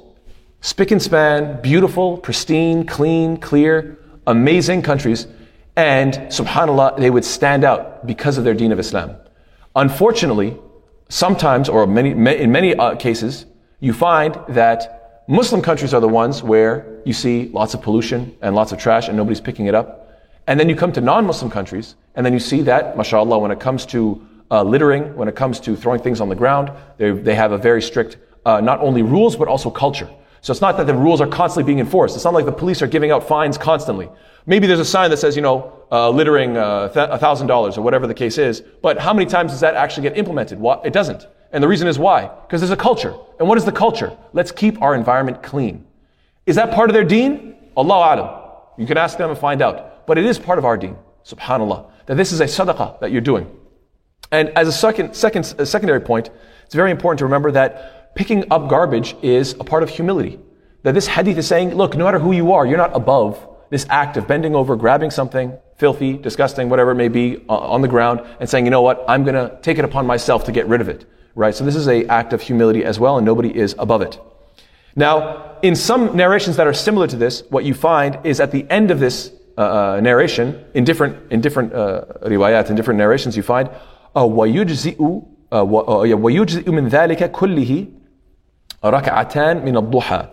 spick 0.62 0.92
and 0.92 1.02
span, 1.02 1.62
beautiful, 1.62 2.18
pristine, 2.18 2.86
clean, 2.86 3.36
clear, 3.38 4.00
amazing 4.26 4.84
countries. 4.84 5.28
And 5.76 6.14
subhanAllah, 6.14 6.98
they 6.98 7.10
would 7.10 7.26
stand 7.26 7.66
out 7.66 8.08
because 8.08 8.38
of 8.38 8.46
their 8.46 8.54
deen 8.54 8.72
of 8.72 8.80
Islam. 8.80 9.18
Unfortunately, 9.76 10.58
sometimes, 11.10 11.70
or 11.70 11.88
many, 11.88 12.12
in 12.12 12.52
many 12.52 12.76
uh, 12.76 12.96
cases, 12.96 13.46
you 13.80 13.94
find 13.94 14.38
that 14.50 15.24
Muslim 15.28 15.62
countries 15.62 15.94
are 15.94 16.02
the 16.02 16.08
ones 16.08 16.42
where 16.42 17.02
you 17.06 17.14
see 17.14 17.50
lots 17.54 17.74
of 17.74 17.82
pollution 17.82 18.36
and 18.42 18.56
lots 18.56 18.72
of 18.72 18.80
trash 18.80 19.08
and 19.08 19.18
nobody's 19.18 19.42
picking 19.42 19.66
it 19.66 19.76
up. 19.76 20.10
And 20.48 20.60
then 20.60 20.70
you 20.70 20.76
come 20.76 20.94
to 20.94 21.02
non-Muslim 21.02 21.52
countries, 21.52 21.96
and 22.16 22.26
then 22.26 22.34
you 22.34 22.40
see 22.40 22.62
that, 22.62 22.96
mashallah, 22.96 23.38
when 23.38 23.52
it 23.52 23.60
comes 23.60 23.86
to 23.88 24.26
uh, 24.50 24.64
littering, 24.64 25.14
when 25.16 25.28
it 25.28 25.36
comes 25.36 25.60
to 25.62 25.76
throwing 25.76 26.02
things 26.02 26.22
on 26.22 26.30
the 26.30 26.36
ground, 26.36 26.72
they, 26.98 27.12
they 27.12 27.36
have 27.36 27.52
a 27.52 27.58
very 27.58 27.82
strict, 27.82 28.18
uh, 28.46 28.62
not 28.62 28.80
only 28.80 29.02
rules, 29.02 29.36
but 29.36 29.50
also 29.50 29.70
culture. 29.70 30.10
So 30.42 30.52
it's 30.52 30.62
not 30.62 30.78
that 30.78 30.88
the 30.88 30.94
rules 30.94 31.22
are 31.22 31.28
constantly 31.28 31.72
being 31.72 31.80
enforced. 31.80 32.16
It's 32.16 32.26
not 32.26 32.34
like 32.34 32.46
the 32.46 32.52
police 32.52 32.82
are 32.82 32.88
giving 32.88 33.12
out 33.12 33.28
fines 33.28 33.58
constantly. 33.58 34.10
Maybe 34.46 34.68
there's 34.68 34.80
a 34.80 34.86
sign 34.86 35.10
that 35.10 35.18
says, 35.18 35.36
you 35.36 35.42
know, 35.42 35.74
uh, 35.92 36.10
littering 36.10 36.58
uh, 36.58 36.90
$1,000 36.94 37.78
or 37.78 37.82
whatever 37.82 38.08
the 38.08 38.14
case 38.14 38.38
is, 38.38 38.62
but 38.82 38.98
how 38.98 39.14
many 39.14 39.30
times 39.30 39.52
does 39.52 39.62
that 39.62 39.76
actually 39.76 40.04
get 40.04 40.18
implemented? 40.18 40.60
Well, 40.60 40.82
it 40.86 40.94
doesn't. 40.94 41.28
And 41.52 41.64
the 41.64 41.68
reason 41.68 41.88
is 41.88 41.98
why? 41.98 42.30
Because 42.44 42.62
there's 42.62 42.72
a 42.72 42.78
culture. 42.78 43.16
And 43.40 43.48
what 43.48 43.58
is 43.58 43.66
the 43.66 43.72
culture? 43.72 44.16
Let's 44.34 44.52
keep 44.52 44.82
our 44.82 44.96
environment 44.96 45.42
clean. 45.42 45.86
Is 46.46 46.56
that 46.56 46.72
part 46.72 46.90
of 46.90 46.94
their 46.94 47.04
deen? 47.04 47.56
Allah 47.76 48.16
alam. 48.16 48.44
You 48.78 48.86
can 48.86 48.98
ask 48.98 49.18
them 49.18 49.30
and 49.30 49.40
find 49.40 49.62
out. 49.62 50.06
But 50.08 50.18
it 50.18 50.26
is 50.26 50.40
part 50.40 50.58
of 50.60 50.66
our 50.66 50.78
deen. 50.78 50.98
Subhanallah. 51.26 51.90
That 52.06 52.16
this 52.16 52.32
is 52.32 52.42
a 52.42 52.46
sadaqah 52.46 53.00
that 53.00 53.12
you're 53.12 53.22
doing. 53.22 53.50
And 54.32 54.50
as 54.50 54.68
a 54.68 54.72
second, 54.72 55.16
second, 55.16 55.56
a 55.58 55.66
secondary 55.66 56.02
point, 56.02 56.30
it's 56.66 56.76
very 56.76 56.92
important 56.92 57.20
to 57.20 57.26
remember 57.26 57.52
that 57.52 57.97
picking 58.17 58.45
up 58.51 58.69
garbage 58.69 59.17
is 59.23 59.53
a 59.53 59.65
part 59.65 59.83
of 59.83 59.89
humility. 59.89 60.39
That 60.83 60.95
this 60.95 61.07
hadith 61.07 61.39
is 61.39 61.47
saying, 61.47 61.75
look, 61.75 61.97
no 61.97 62.05
matter 62.05 62.19
who 62.19 62.33
you 62.33 62.53
are, 62.53 62.67
you're 62.67 62.79
not 62.79 62.95
above 62.95 63.49
this 63.71 63.87
act 63.89 64.17
of 64.17 64.27
bending 64.27 64.55
over, 64.55 64.77
grabbing 64.77 65.11
something 65.11 65.57
filthy, 65.77 66.17
disgusting, 66.17 66.69
whatever 66.69 66.93
it 66.93 66.97
may 66.97 67.09
be, 67.09 67.43
uh, 67.49 67.57
on 67.57 67.83
the 67.83 67.89
ground, 67.89 68.21
and 68.39 68.49
saying, 68.49 68.65
you 68.65 68.71
know 68.71 68.83
what, 68.83 69.05
I'm 69.09 69.25
going 69.25 69.35
to 69.35 69.59
take 69.63 69.79
it 69.79 69.85
upon 69.85 70.07
myself 70.07 70.45
to 70.45 70.53
get 70.53 70.69
rid 70.69 70.81
of 70.81 70.89
it. 70.89 71.07
Right? 71.35 71.55
So 71.55 71.65
this 71.65 71.75
is 71.75 71.89
a 71.89 72.05
act 72.07 72.33
of 72.33 72.43
humility 72.43 72.85
as 72.85 73.01
well, 73.01 73.17
and 73.17 73.25
nobody 73.25 73.57
is 73.57 73.75
above 73.79 74.03
it. 74.03 74.21
Now, 74.95 75.57
in 75.63 75.75
some 75.75 76.15
narrations 76.17 76.57
that 76.57 76.67
are 76.67 76.75
similar 76.75 77.07
to 77.07 77.17
this, 77.17 77.43
what 77.49 77.65
you 77.65 77.75
find 77.75 78.19
is 78.25 78.39
at 78.39 78.53
the 78.53 78.67
end 78.71 78.91
of 78.91 79.01
this 79.01 79.33
uh, 79.57 79.61
uh 79.61 80.01
narration, 80.01 80.65
in 80.75 80.85
different 80.85 81.33
in 81.33 81.41
different 81.41 81.73
uh, 81.73 82.05
riwayat, 82.23 82.71
in 82.71 82.77
different 82.77 82.99
narrations, 82.99 83.37
you 83.37 83.43
find 83.43 83.71
وَيُجْزِئُ 84.15 84.99
وَيُجْزِئُ 85.51 86.65
مِنْ 86.65 86.91
ذَلِكَ 86.91 87.31
كُلِّهِ 87.33 87.96
rak'atan 88.84 89.64
min 89.64 89.76
al-duha. 89.76 90.30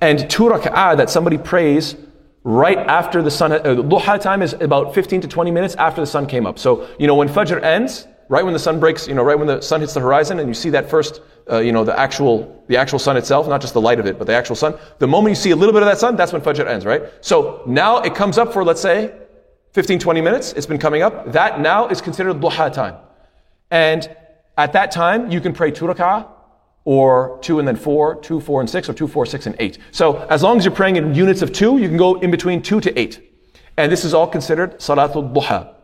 And 0.00 0.28
two 0.30 0.44
rak'ah 0.44 0.96
that 0.96 1.10
somebody 1.10 1.38
prays 1.38 1.96
right 2.44 2.78
after 2.78 3.22
the 3.22 3.30
sun, 3.30 3.52
uh, 3.52 3.58
duha 3.60 4.20
time 4.20 4.42
is 4.42 4.52
about 4.54 4.94
15 4.94 5.22
to 5.22 5.28
20 5.28 5.50
minutes 5.50 5.74
after 5.76 6.00
the 6.00 6.06
sun 6.06 6.26
came 6.26 6.46
up. 6.46 6.58
So, 6.58 6.88
you 6.98 7.06
know, 7.06 7.14
when 7.14 7.28
fajr 7.28 7.62
ends, 7.62 8.06
right 8.28 8.44
when 8.44 8.52
the 8.52 8.58
sun 8.58 8.78
breaks, 8.78 9.08
you 9.08 9.14
know, 9.14 9.22
right 9.22 9.38
when 9.38 9.48
the 9.48 9.60
sun 9.60 9.80
hits 9.80 9.94
the 9.94 10.00
horizon 10.00 10.38
and 10.38 10.48
you 10.48 10.54
see 10.54 10.70
that 10.70 10.88
first, 10.88 11.22
uh, 11.50 11.58
you 11.58 11.72
know, 11.72 11.84
the 11.84 11.98
actual, 11.98 12.64
the 12.68 12.76
actual 12.76 12.98
sun 12.98 13.16
itself, 13.16 13.48
not 13.48 13.60
just 13.60 13.74
the 13.74 13.80
light 13.80 13.98
of 13.98 14.06
it, 14.06 14.18
but 14.18 14.26
the 14.26 14.34
actual 14.34 14.56
sun. 14.56 14.74
The 14.98 15.06
moment 15.06 15.32
you 15.32 15.36
see 15.36 15.50
a 15.50 15.56
little 15.56 15.72
bit 15.72 15.82
of 15.82 15.88
that 15.88 15.98
sun, 15.98 16.16
that's 16.16 16.32
when 16.32 16.42
Fajr 16.42 16.66
ends, 16.66 16.84
right? 16.84 17.02
So 17.20 17.62
now 17.66 17.98
it 17.98 18.14
comes 18.14 18.38
up 18.38 18.52
for, 18.52 18.64
let's 18.64 18.80
say, 18.80 19.14
15, 19.72 19.98
20 19.98 20.20
minutes. 20.20 20.52
It's 20.52 20.66
been 20.66 20.78
coming 20.78 21.02
up. 21.02 21.32
That 21.32 21.60
now 21.60 21.88
is 21.88 22.00
considered 22.00 22.40
Duha 22.40 22.72
time. 22.72 22.96
And 23.70 24.08
at 24.56 24.72
that 24.72 24.90
time, 24.90 25.30
you 25.30 25.40
can 25.40 25.52
pray 25.52 25.70
two 25.70 25.86
rak'ah 25.86 26.26
or 26.86 27.38
two 27.42 27.58
and 27.58 27.66
then 27.66 27.76
four, 27.76 28.14
two, 28.22 28.40
four, 28.40 28.60
and 28.60 28.70
six, 28.70 28.88
or 28.88 28.94
two, 28.94 29.08
four, 29.08 29.26
six, 29.26 29.46
and 29.46 29.56
eight. 29.58 29.76
So 29.90 30.18
as 30.30 30.42
long 30.42 30.56
as 30.56 30.64
you're 30.64 30.74
praying 30.74 30.96
in 30.96 31.14
units 31.14 31.42
of 31.42 31.52
two, 31.52 31.78
you 31.78 31.88
can 31.88 31.96
go 31.96 32.14
in 32.20 32.30
between 32.30 32.62
two 32.62 32.80
to 32.80 32.98
eight. 32.98 33.20
And 33.76 33.90
this 33.90 34.04
is 34.04 34.14
all 34.14 34.28
considered 34.28 34.78
salatul 34.78 35.34
duha. 35.34 35.74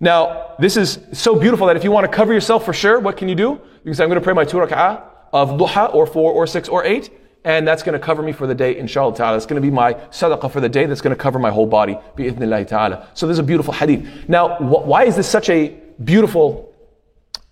Now, 0.00 0.56
this 0.58 0.76
is 0.76 0.98
so 1.12 1.36
beautiful 1.36 1.68
that 1.68 1.76
if 1.76 1.84
you 1.84 1.92
want 1.92 2.10
to 2.10 2.12
cover 2.14 2.32
yourself 2.32 2.64
for 2.64 2.72
sure, 2.72 2.98
what 2.98 3.16
can 3.16 3.28
you 3.28 3.36
do? 3.36 3.50
You 3.52 3.84
can 3.84 3.94
say, 3.94 4.02
I'm 4.02 4.10
going 4.10 4.20
to 4.20 4.24
pray 4.24 4.34
my 4.34 4.44
two 4.44 4.56
rak'ah 4.56 5.04
of 5.32 5.50
duha, 5.50 5.94
or 5.94 6.06
four, 6.06 6.32
or 6.32 6.46
six, 6.48 6.68
or 6.68 6.84
eight, 6.84 7.10
and 7.44 7.66
that's 7.66 7.84
going 7.84 7.98
to 7.98 8.04
cover 8.04 8.20
me 8.20 8.32
for 8.32 8.48
the 8.48 8.54
day, 8.54 8.76
inshallah 8.76 9.16
ta'ala. 9.16 9.36
It's 9.36 9.46
going 9.46 9.62
to 9.62 9.66
be 9.66 9.72
my 9.72 9.94
sadaqah 9.94 10.50
for 10.50 10.60
the 10.60 10.68
day 10.68 10.86
that's 10.86 11.00
going 11.00 11.14
to 11.14 11.22
cover 11.22 11.38
my 11.38 11.50
whole 11.50 11.66
body, 11.66 11.96
bi'ithnillahi 12.16 12.66
ta'ala. 12.66 13.08
So 13.14 13.26
there's 13.26 13.38
a 13.38 13.44
beautiful 13.44 13.72
hadith. 13.72 14.28
Now, 14.28 14.56
wh- 14.56 14.86
why 14.86 15.04
is 15.04 15.14
this 15.14 15.28
such 15.28 15.48
a 15.50 15.68
beautiful 16.02 16.74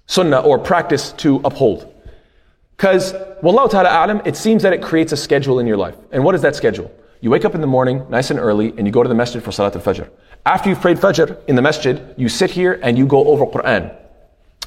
sunnah 0.06 0.40
or 0.40 0.58
practice 0.58 1.12
to 1.12 1.40
uphold? 1.44 1.89
Because, 2.80 3.12
wallahu 3.42 3.70
ta'ala 3.70 3.90
alam, 3.90 4.22
it 4.24 4.36
seems 4.36 4.62
that 4.62 4.72
it 4.72 4.80
creates 4.80 5.12
a 5.12 5.16
schedule 5.18 5.58
in 5.58 5.66
your 5.66 5.76
life. 5.76 5.96
And 6.12 6.24
what 6.24 6.34
is 6.34 6.40
that 6.40 6.56
schedule? 6.56 6.90
You 7.20 7.28
wake 7.28 7.44
up 7.44 7.54
in 7.54 7.60
the 7.60 7.66
morning, 7.66 8.06
nice 8.08 8.30
and 8.30 8.40
early, 8.40 8.72
and 8.78 8.86
you 8.86 8.90
go 8.90 9.02
to 9.02 9.08
the 9.10 9.14
masjid 9.14 9.42
for 9.42 9.52
Salat 9.52 9.76
al-Fajr. 9.76 10.08
After 10.46 10.70
you've 10.70 10.80
prayed 10.80 10.96
Fajr 10.96 11.46
in 11.46 11.56
the 11.56 11.60
masjid, 11.60 12.14
you 12.16 12.30
sit 12.30 12.50
here 12.50 12.80
and 12.82 12.96
you 12.96 13.04
go 13.04 13.26
over 13.26 13.44
Quran. 13.44 13.94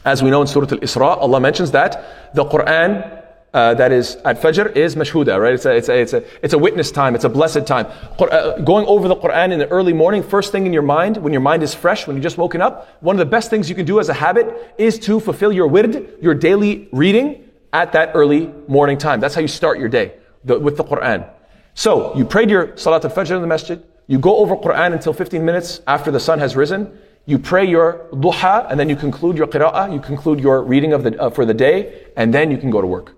As 0.05 0.21
we 0.21 0.29
know 0.29 0.41
in 0.41 0.47
Surah 0.47 0.67
Al-Isra, 0.71 1.17
Allah 1.17 1.39
mentions 1.39 1.71
that 1.71 2.35
the 2.35 2.45
Quran 2.45 3.21
uh, 3.51 3.73
that 3.73 3.91
is 3.91 4.17
at 4.17 4.39
Fajr 4.39 4.75
is 4.75 4.95
mashhuda, 4.95 5.39
right? 5.41 5.55
It's 5.55 5.65
a, 5.65 5.75
it's, 5.75 5.89
a, 5.89 5.99
it's, 5.99 6.13
a, 6.13 6.23
it's 6.43 6.53
a 6.53 6.57
witness 6.59 6.91
time, 6.91 7.15
it's 7.15 7.23
a 7.23 7.29
blessed 7.29 7.65
time. 7.65 7.87
Uh, 8.19 8.59
going 8.59 8.85
over 8.85 9.07
the 9.07 9.15
Quran 9.15 9.51
in 9.51 9.57
the 9.57 9.67
early 9.69 9.93
morning, 9.93 10.21
first 10.21 10.51
thing 10.51 10.67
in 10.67 10.73
your 10.73 10.83
mind, 10.83 11.17
when 11.17 11.33
your 11.33 11.41
mind 11.41 11.63
is 11.63 11.73
fresh, 11.73 12.05
when 12.05 12.15
you 12.15 12.21
just 12.21 12.37
woken 12.37 12.61
up, 12.61 12.95
one 13.01 13.15
of 13.15 13.19
the 13.19 13.25
best 13.25 13.49
things 13.49 13.69
you 13.69 13.75
can 13.75 13.87
do 13.87 13.99
as 13.99 14.09
a 14.09 14.13
habit 14.13 14.75
is 14.77 14.99
to 14.99 15.19
fulfill 15.19 15.51
your 15.51 15.67
wird, 15.67 16.13
your 16.21 16.35
daily 16.35 16.87
reading, 16.91 17.42
at 17.73 17.91
that 17.91 18.11
early 18.13 18.53
morning 18.67 18.97
time. 18.97 19.19
That's 19.19 19.35
how 19.35 19.41
you 19.41 19.47
start 19.47 19.79
your 19.79 19.89
day 19.89 20.13
with 20.43 20.77
the 20.77 20.83
Quran. 20.83 21.27
So 21.73 22.15
you 22.15 22.23
prayed 22.23 22.49
your 22.49 22.77
Salat 22.77 23.03
al-Fajr 23.03 23.35
in 23.35 23.41
the 23.41 23.47
masjid. 23.47 23.83
You 24.07 24.19
go 24.19 24.37
over 24.37 24.55
Quran 24.55 24.93
until 24.93 25.13
15 25.13 25.43
minutes 25.43 25.81
after 25.87 26.11
the 26.11 26.19
sun 26.19 26.39
has 26.39 26.55
risen. 26.55 26.97
you 27.25 27.39
pray 27.39 27.65
your 27.65 28.07
duha, 28.11 28.67
and 28.69 28.79
then 28.79 28.89
you 28.89 28.95
conclude 28.95 29.37
your 29.37 29.47
qira'ah, 29.47 29.93
you 29.93 29.99
conclude 29.99 30.39
your 30.39 30.61
reading 30.61 30.93
of 30.93 31.03
the, 31.03 31.19
uh, 31.21 31.29
for 31.29 31.45
the 31.45 31.53
day, 31.53 32.05
and 32.17 32.33
then 32.33 32.51
you 32.51 32.57
can 32.57 32.69
go 32.69 32.81
to 32.81 32.87
work. 32.87 33.15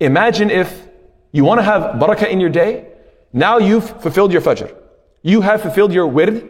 Imagine 0.00 0.50
if 0.50 0.86
you 1.32 1.44
want 1.44 1.58
to 1.58 1.64
have 1.64 1.96
barakah 2.00 2.30
in 2.30 2.38
your 2.38 2.50
day, 2.50 2.86
now 3.32 3.58
you've 3.58 4.00
fulfilled 4.00 4.32
your 4.32 4.40
fajr. 4.40 4.72
You 5.22 5.40
have 5.40 5.60
fulfilled 5.60 5.92
your 5.92 6.06
wird, 6.06 6.48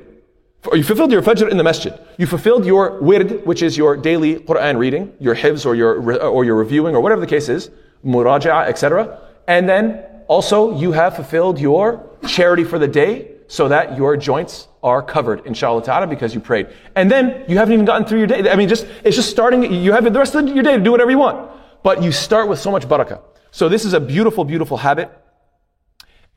you 0.72 0.82
fulfilled 0.82 1.12
your 1.12 1.22
fajr 1.22 1.48
in 1.48 1.56
the 1.56 1.64
masjid. 1.64 1.98
You 2.18 2.26
fulfilled 2.26 2.66
your 2.66 3.00
wird, 3.00 3.46
which 3.46 3.62
is 3.62 3.76
your 3.76 3.96
daily 3.96 4.36
Quran 4.36 4.76
reading, 4.76 5.12
your 5.20 5.34
hifz 5.34 5.64
or 5.64 5.74
your, 5.74 6.20
or 6.22 6.44
your 6.44 6.56
reviewing 6.56 6.94
or 6.94 7.00
whatever 7.00 7.20
the 7.20 7.26
case 7.26 7.48
is, 7.48 7.70
muraja'a, 8.04 8.66
etc. 8.66 9.20
And 9.46 9.68
then 9.68 10.04
also 10.26 10.76
you 10.76 10.92
have 10.92 11.16
fulfilled 11.16 11.60
your 11.60 12.04
charity 12.26 12.64
for 12.64 12.78
the 12.78 12.88
day 12.88 13.32
so 13.46 13.68
that 13.68 13.96
your 13.96 14.16
joints 14.16 14.68
are 14.82 15.02
covered, 15.02 15.46
inshallah 15.46 15.82
ta'ala, 15.82 16.06
because 16.06 16.34
you 16.34 16.40
prayed. 16.40 16.68
And 16.94 17.10
then 17.10 17.44
you 17.48 17.56
haven't 17.56 17.72
even 17.72 17.86
gotten 17.86 18.06
through 18.06 18.18
your 18.18 18.26
day. 18.26 18.50
I 18.50 18.56
mean, 18.56 18.68
just, 18.68 18.86
it's 19.04 19.16
just 19.16 19.30
starting, 19.30 19.72
you 19.72 19.92
have 19.92 20.04
the 20.04 20.18
rest 20.18 20.34
of 20.34 20.46
your 20.48 20.62
day 20.62 20.76
to 20.76 20.82
do 20.82 20.90
whatever 20.90 21.10
you 21.10 21.18
want. 21.18 21.50
But 21.82 22.02
you 22.02 22.12
start 22.12 22.48
with 22.48 22.58
so 22.58 22.70
much 22.70 22.86
barakah. 22.86 23.22
So 23.50 23.68
this 23.68 23.84
is 23.84 23.94
a 23.94 24.00
beautiful, 24.00 24.44
beautiful 24.44 24.76
habit. 24.76 25.10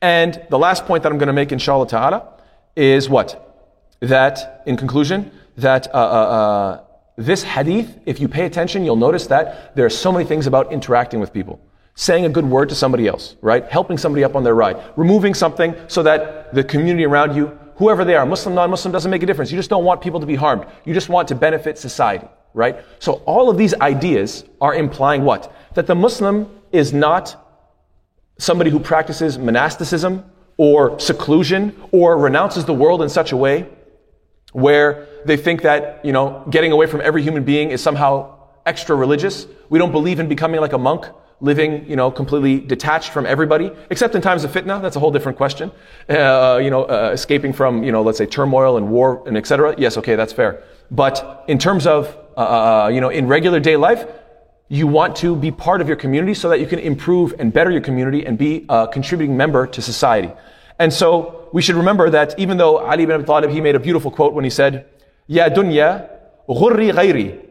And 0.00 0.42
the 0.48 0.58
last 0.58 0.86
point 0.86 1.02
that 1.02 1.12
I'm 1.12 1.18
going 1.18 1.26
to 1.26 1.32
make, 1.32 1.52
inshallah 1.52 1.88
ta'ala, 1.88 2.40
is 2.74 3.08
what? 3.08 3.51
That, 4.02 4.64
in 4.66 4.76
conclusion, 4.76 5.30
that 5.58 5.86
uh, 5.94 5.96
uh, 5.96 6.00
uh, 6.00 6.84
this 7.16 7.44
hadith, 7.44 8.00
if 8.04 8.18
you 8.18 8.26
pay 8.26 8.46
attention, 8.46 8.84
you'll 8.84 8.96
notice 8.96 9.28
that 9.28 9.76
there 9.76 9.86
are 9.86 9.90
so 9.90 10.10
many 10.10 10.24
things 10.24 10.48
about 10.48 10.72
interacting 10.72 11.20
with 11.20 11.32
people. 11.32 11.60
Saying 11.94 12.24
a 12.24 12.28
good 12.28 12.44
word 12.44 12.68
to 12.70 12.74
somebody 12.74 13.06
else, 13.06 13.36
right? 13.42 13.64
Helping 13.70 13.96
somebody 13.96 14.24
up 14.24 14.34
on 14.34 14.42
their 14.42 14.56
ride. 14.56 14.76
Removing 14.96 15.34
something 15.34 15.76
so 15.86 16.02
that 16.02 16.52
the 16.52 16.64
community 16.64 17.04
around 17.04 17.36
you, 17.36 17.56
whoever 17.76 18.04
they 18.04 18.16
are, 18.16 18.26
Muslim, 18.26 18.56
non-Muslim, 18.56 18.90
doesn't 18.90 19.10
make 19.10 19.22
a 19.22 19.26
difference. 19.26 19.52
You 19.52 19.58
just 19.58 19.70
don't 19.70 19.84
want 19.84 20.00
people 20.00 20.18
to 20.18 20.26
be 20.26 20.34
harmed. 20.34 20.66
You 20.84 20.94
just 20.94 21.08
want 21.08 21.28
to 21.28 21.36
benefit 21.36 21.78
society, 21.78 22.26
right? 22.54 22.78
So 22.98 23.22
all 23.24 23.50
of 23.50 23.56
these 23.56 23.72
ideas 23.74 24.44
are 24.60 24.74
implying 24.74 25.22
what? 25.22 25.54
That 25.74 25.86
the 25.86 25.94
Muslim 25.94 26.50
is 26.72 26.92
not 26.92 27.36
somebody 28.38 28.70
who 28.70 28.80
practices 28.80 29.38
monasticism 29.38 30.24
or 30.56 30.98
seclusion 30.98 31.80
or 31.92 32.18
renounces 32.18 32.64
the 32.64 32.74
world 32.74 33.00
in 33.00 33.08
such 33.08 33.30
a 33.30 33.36
way 33.36 33.68
where 34.52 35.06
they 35.24 35.36
think 35.36 35.62
that, 35.62 36.04
you 36.04 36.12
know, 36.12 36.44
getting 36.50 36.72
away 36.72 36.86
from 36.86 37.00
every 37.00 37.22
human 37.22 37.44
being 37.44 37.70
is 37.70 37.82
somehow 37.82 38.38
extra 38.64 38.94
religious. 38.94 39.46
We 39.68 39.78
don't 39.78 39.92
believe 39.92 40.20
in 40.20 40.28
becoming 40.28 40.60
like 40.60 40.72
a 40.72 40.78
monk, 40.78 41.06
living, 41.40 41.88
you 41.88 41.96
know, 41.96 42.10
completely 42.10 42.60
detached 42.60 43.10
from 43.10 43.26
everybody, 43.26 43.70
except 43.90 44.14
in 44.14 44.22
times 44.22 44.44
of 44.44 44.52
fitna. 44.52 44.80
That's 44.80 44.96
a 44.96 45.00
whole 45.00 45.10
different 45.10 45.36
question. 45.36 45.72
Uh, 46.08 46.60
you 46.62 46.70
know, 46.70 46.84
uh, 46.84 47.10
escaping 47.12 47.52
from, 47.52 47.82
you 47.82 47.92
know, 47.92 48.02
let's 48.02 48.18
say 48.18 48.26
turmoil 48.26 48.76
and 48.76 48.88
war 48.90 49.22
and 49.26 49.36
etc. 49.36 49.74
Yes, 49.78 49.96
okay, 49.96 50.14
that's 50.14 50.32
fair. 50.32 50.62
But 50.90 51.44
in 51.48 51.58
terms 51.58 51.86
of, 51.86 52.16
uh, 52.36 52.40
uh, 52.40 52.88
you 52.88 53.00
know, 53.00 53.08
in 53.08 53.26
regular 53.26 53.60
day 53.60 53.76
life, 53.76 54.06
you 54.68 54.86
want 54.86 55.16
to 55.16 55.36
be 55.36 55.50
part 55.50 55.80
of 55.80 55.88
your 55.88 55.96
community 55.96 56.34
so 56.34 56.48
that 56.48 56.60
you 56.60 56.66
can 56.66 56.78
improve 56.78 57.34
and 57.38 57.52
better 57.52 57.70
your 57.70 57.82
community 57.82 58.24
and 58.24 58.38
be 58.38 58.64
a 58.68 58.88
contributing 58.90 59.36
member 59.36 59.66
to 59.66 59.82
society. 59.82 60.32
And 60.81 60.93
so 60.93 61.49
we 61.53 61.61
should 61.61 61.75
remember 61.75 62.09
that 62.09 62.37
even 62.37 62.57
though 62.57 62.77
Ali 62.77 63.03
ibn 63.03 63.15
Abi 63.15 63.23
Talib, 63.23 63.49
he 63.49 63.61
made 63.61 63.75
a 63.75 63.79
beautiful 63.79 64.11
quote 64.11 64.33
when 64.33 64.43
he 64.43 64.49
said, 64.49 64.85
Ya 65.27 65.49
dunya, 65.49 66.09
ghurri 66.47 66.91
ghayri, 66.91 67.47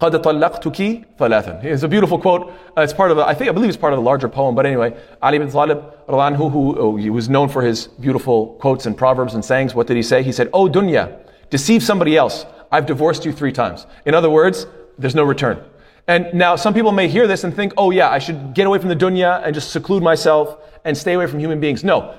قد 0.00 0.22
طلقتك 0.22 1.04
ثلاثا. 1.18 1.64
It's 1.64 1.82
a 1.82 1.88
beautiful 1.88 2.18
quote. 2.18 2.52
Uh, 2.76 2.82
it's 2.82 2.92
part 2.92 3.10
of, 3.10 3.18
a, 3.18 3.26
I 3.26 3.34
think, 3.34 3.50
I 3.50 3.52
believe 3.52 3.68
it's 3.68 3.76
part 3.76 3.92
of 3.92 3.98
a 3.98 4.02
larger 4.02 4.28
poem. 4.28 4.54
But 4.54 4.64
anyway, 4.64 4.96
Ali 5.20 5.36
ibn 5.36 5.50
Talib, 5.50 5.82
who, 6.06 6.48
who, 6.48 6.74
who 6.74 6.96
he 6.96 7.10
was 7.10 7.28
known 7.28 7.48
for 7.48 7.62
his 7.62 7.88
beautiful 8.00 8.54
quotes 8.60 8.86
and 8.86 8.96
proverbs 8.96 9.34
and 9.34 9.44
sayings. 9.44 9.74
What 9.74 9.88
did 9.88 9.96
he 9.96 10.02
say? 10.02 10.22
He 10.22 10.30
said, 10.30 10.50
"Oh 10.52 10.68
dunya, 10.68 11.18
deceive 11.50 11.82
somebody 11.82 12.16
else. 12.16 12.46
I've 12.70 12.86
divorced 12.86 13.24
you 13.24 13.32
three 13.32 13.52
times." 13.52 13.86
In 14.06 14.14
other 14.14 14.30
words, 14.30 14.66
there's 14.98 15.16
no 15.16 15.24
return. 15.24 15.64
And 16.06 16.32
now 16.32 16.54
some 16.54 16.74
people 16.74 16.92
may 16.92 17.08
hear 17.08 17.26
this 17.26 17.42
and 17.42 17.52
think, 17.54 17.72
"Oh 17.76 17.90
yeah, 17.90 18.08
I 18.08 18.20
should 18.20 18.54
get 18.54 18.68
away 18.68 18.78
from 18.78 18.90
the 18.90 18.96
dunya 18.96 19.42
and 19.44 19.52
just 19.52 19.72
seclude 19.72 20.02
myself 20.02 20.58
and 20.84 20.96
stay 20.96 21.14
away 21.14 21.26
from 21.26 21.40
human 21.40 21.58
beings." 21.58 21.82
No. 21.82 22.14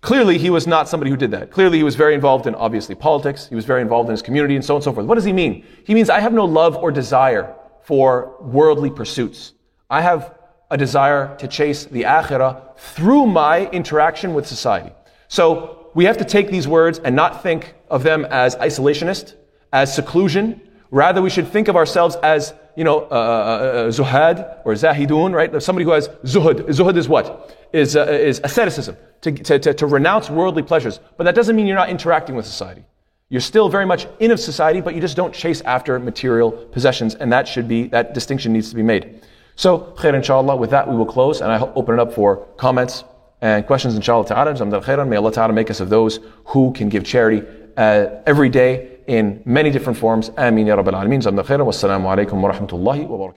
Clearly, 0.00 0.38
he 0.38 0.50
was 0.50 0.66
not 0.66 0.88
somebody 0.88 1.10
who 1.10 1.16
did 1.16 1.32
that. 1.32 1.50
Clearly, 1.50 1.78
he 1.78 1.84
was 1.84 1.96
very 1.96 2.14
involved 2.14 2.46
in, 2.46 2.54
obviously, 2.54 2.94
politics. 2.94 3.48
He 3.48 3.54
was 3.54 3.64
very 3.64 3.82
involved 3.82 4.08
in 4.08 4.12
his 4.12 4.22
community 4.22 4.54
and 4.54 4.64
so 4.64 4.74
on 4.74 4.78
and 4.78 4.84
so 4.84 4.92
forth. 4.92 5.06
What 5.06 5.16
does 5.16 5.24
he 5.24 5.32
mean? 5.32 5.64
He 5.84 5.94
means 5.94 6.08
I 6.08 6.20
have 6.20 6.32
no 6.32 6.44
love 6.44 6.76
or 6.76 6.92
desire 6.92 7.54
for 7.82 8.36
worldly 8.40 8.90
pursuits. 8.90 9.54
I 9.90 10.02
have 10.02 10.34
a 10.70 10.76
desire 10.76 11.34
to 11.38 11.48
chase 11.48 11.86
the 11.86 12.02
akhirah 12.02 12.76
through 12.76 13.26
my 13.26 13.66
interaction 13.70 14.34
with 14.34 14.46
society. 14.46 14.92
So 15.28 15.90
we 15.94 16.04
have 16.04 16.18
to 16.18 16.24
take 16.24 16.50
these 16.50 16.68
words 16.68 16.98
and 17.00 17.16
not 17.16 17.42
think 17.42 17.74
of 17.90 18.02
them 18.02 18.24
as 18.26 18.54
isolationist, 18.56 19.34
as 19.72 19.92
seclusion. 19.94 20.60
Rather, 20.90 21.20
we 21.20 21.30
should 21.30 21.48
think 21.48 21.68
of 21.68 21.76
ourselves 21.76 22.16
as, 22.22 22.54
you 22.74 22.84
know, 22.84 23.00
uh, 23.00 23.04
uh, 23.04 23.08
uh 23.10 23.88
zuhad 23.88 24.60
or 24.64 24.72
zahidun, 24.72 25.34
right? 25.34 25.62
Somebody 25.62 25.84
who 25.84 25.90
has 25.90 26.08
zuhud. 26.24 26.66
Zuhud 26.68 26.96
is 26.96 27.08
what? 27.08 27.54
Is, 27.72 27.96
uh, 27.96 28.04
is 28.04 28.40
asceticism 28.42 28.96
to, 29.20 29.32
to, 29.32 29.58
to, 29.58 29.74
to 29.74 29.86
renounce 29.86 30.30
worldly 30.30 30.62
pleasures. 30.62 31.00
But 31.16 31.24
that 31.24 31.34
doesn't 31.34 31.54
mean 31.54 31.66
you're 31.66 31.76
not 31.76 31.90
interacting 31.90 32.36
with 32.36 32.46
society. 32.46 32.84
You're 33.28 33.42
still 33.42 33.68
very 33.68 33.84
much 33.84 34.06
in 34.20 34.30
of 34.30 34.40
society, 34.40 34.80
but 34.80 34.94
you 34.94 35.02
just 35.02 35.16
don't 35.16 35.34
chase 35.34 35.60
after 35.62 35.98
material 35.98 36.50
possessions, 36.50 37.14
and 37.14 37.30
that 37.32 37.46
should 37.46 37.68
be, 37.68 37.88
that 37.88 38.14
distinction 38.14 38.54
needs 38.54 38.70
to 38.70 38.76
be 38.76 38.82
made. 38.82 39.20
So, 39.54 39.92
khair 39.98 40.14
inshallah, 40.14 40.56
with 40.56 40.70
that 40.70 40.88
we 40.88 40.96
will 40.96 41.04
close, 41.04 41.42
and 41.42 41.52
I 41.52 41.60
open 41.60 41.94
it 41.94 42.00
up 42.00 42.14
for 42.14 42.46
comments 42.56 43.04
and 43.42 43.66
questions 43.66 43.94
inshallah 43.94 44.26
ta'ala. 44.26 45.04
May 45.04 45.16
Allah 45.16 45.32
ta'ala 45.32 45.52
make 45.52 45.70
us 45.70 45.80
of 45.80 45.90
those 45.90 46.20
who 46.46 46.72
can 46.72 46.88
give 46.88 47.04
charity 47.04 47.46
uh, 47.76 48.06
every 48.26 48.48
day 48.48 48.97
in 49.08 49.42
many 49.44 49.70
different 49.70 49.98
forms. 49.98 50.30
Ameen 50.36 50.66
ya 50.66 50.76
Rabbil 50.76 50.94
Alameen. 50.94 51.20
Wassalamu 51.66 52.08
alaikum 52.08 52.40
wa 52.40 52.52
rahmatullahi 52.52 53.06
wa 53.08 53.18
barakatuh. 53.18 53.34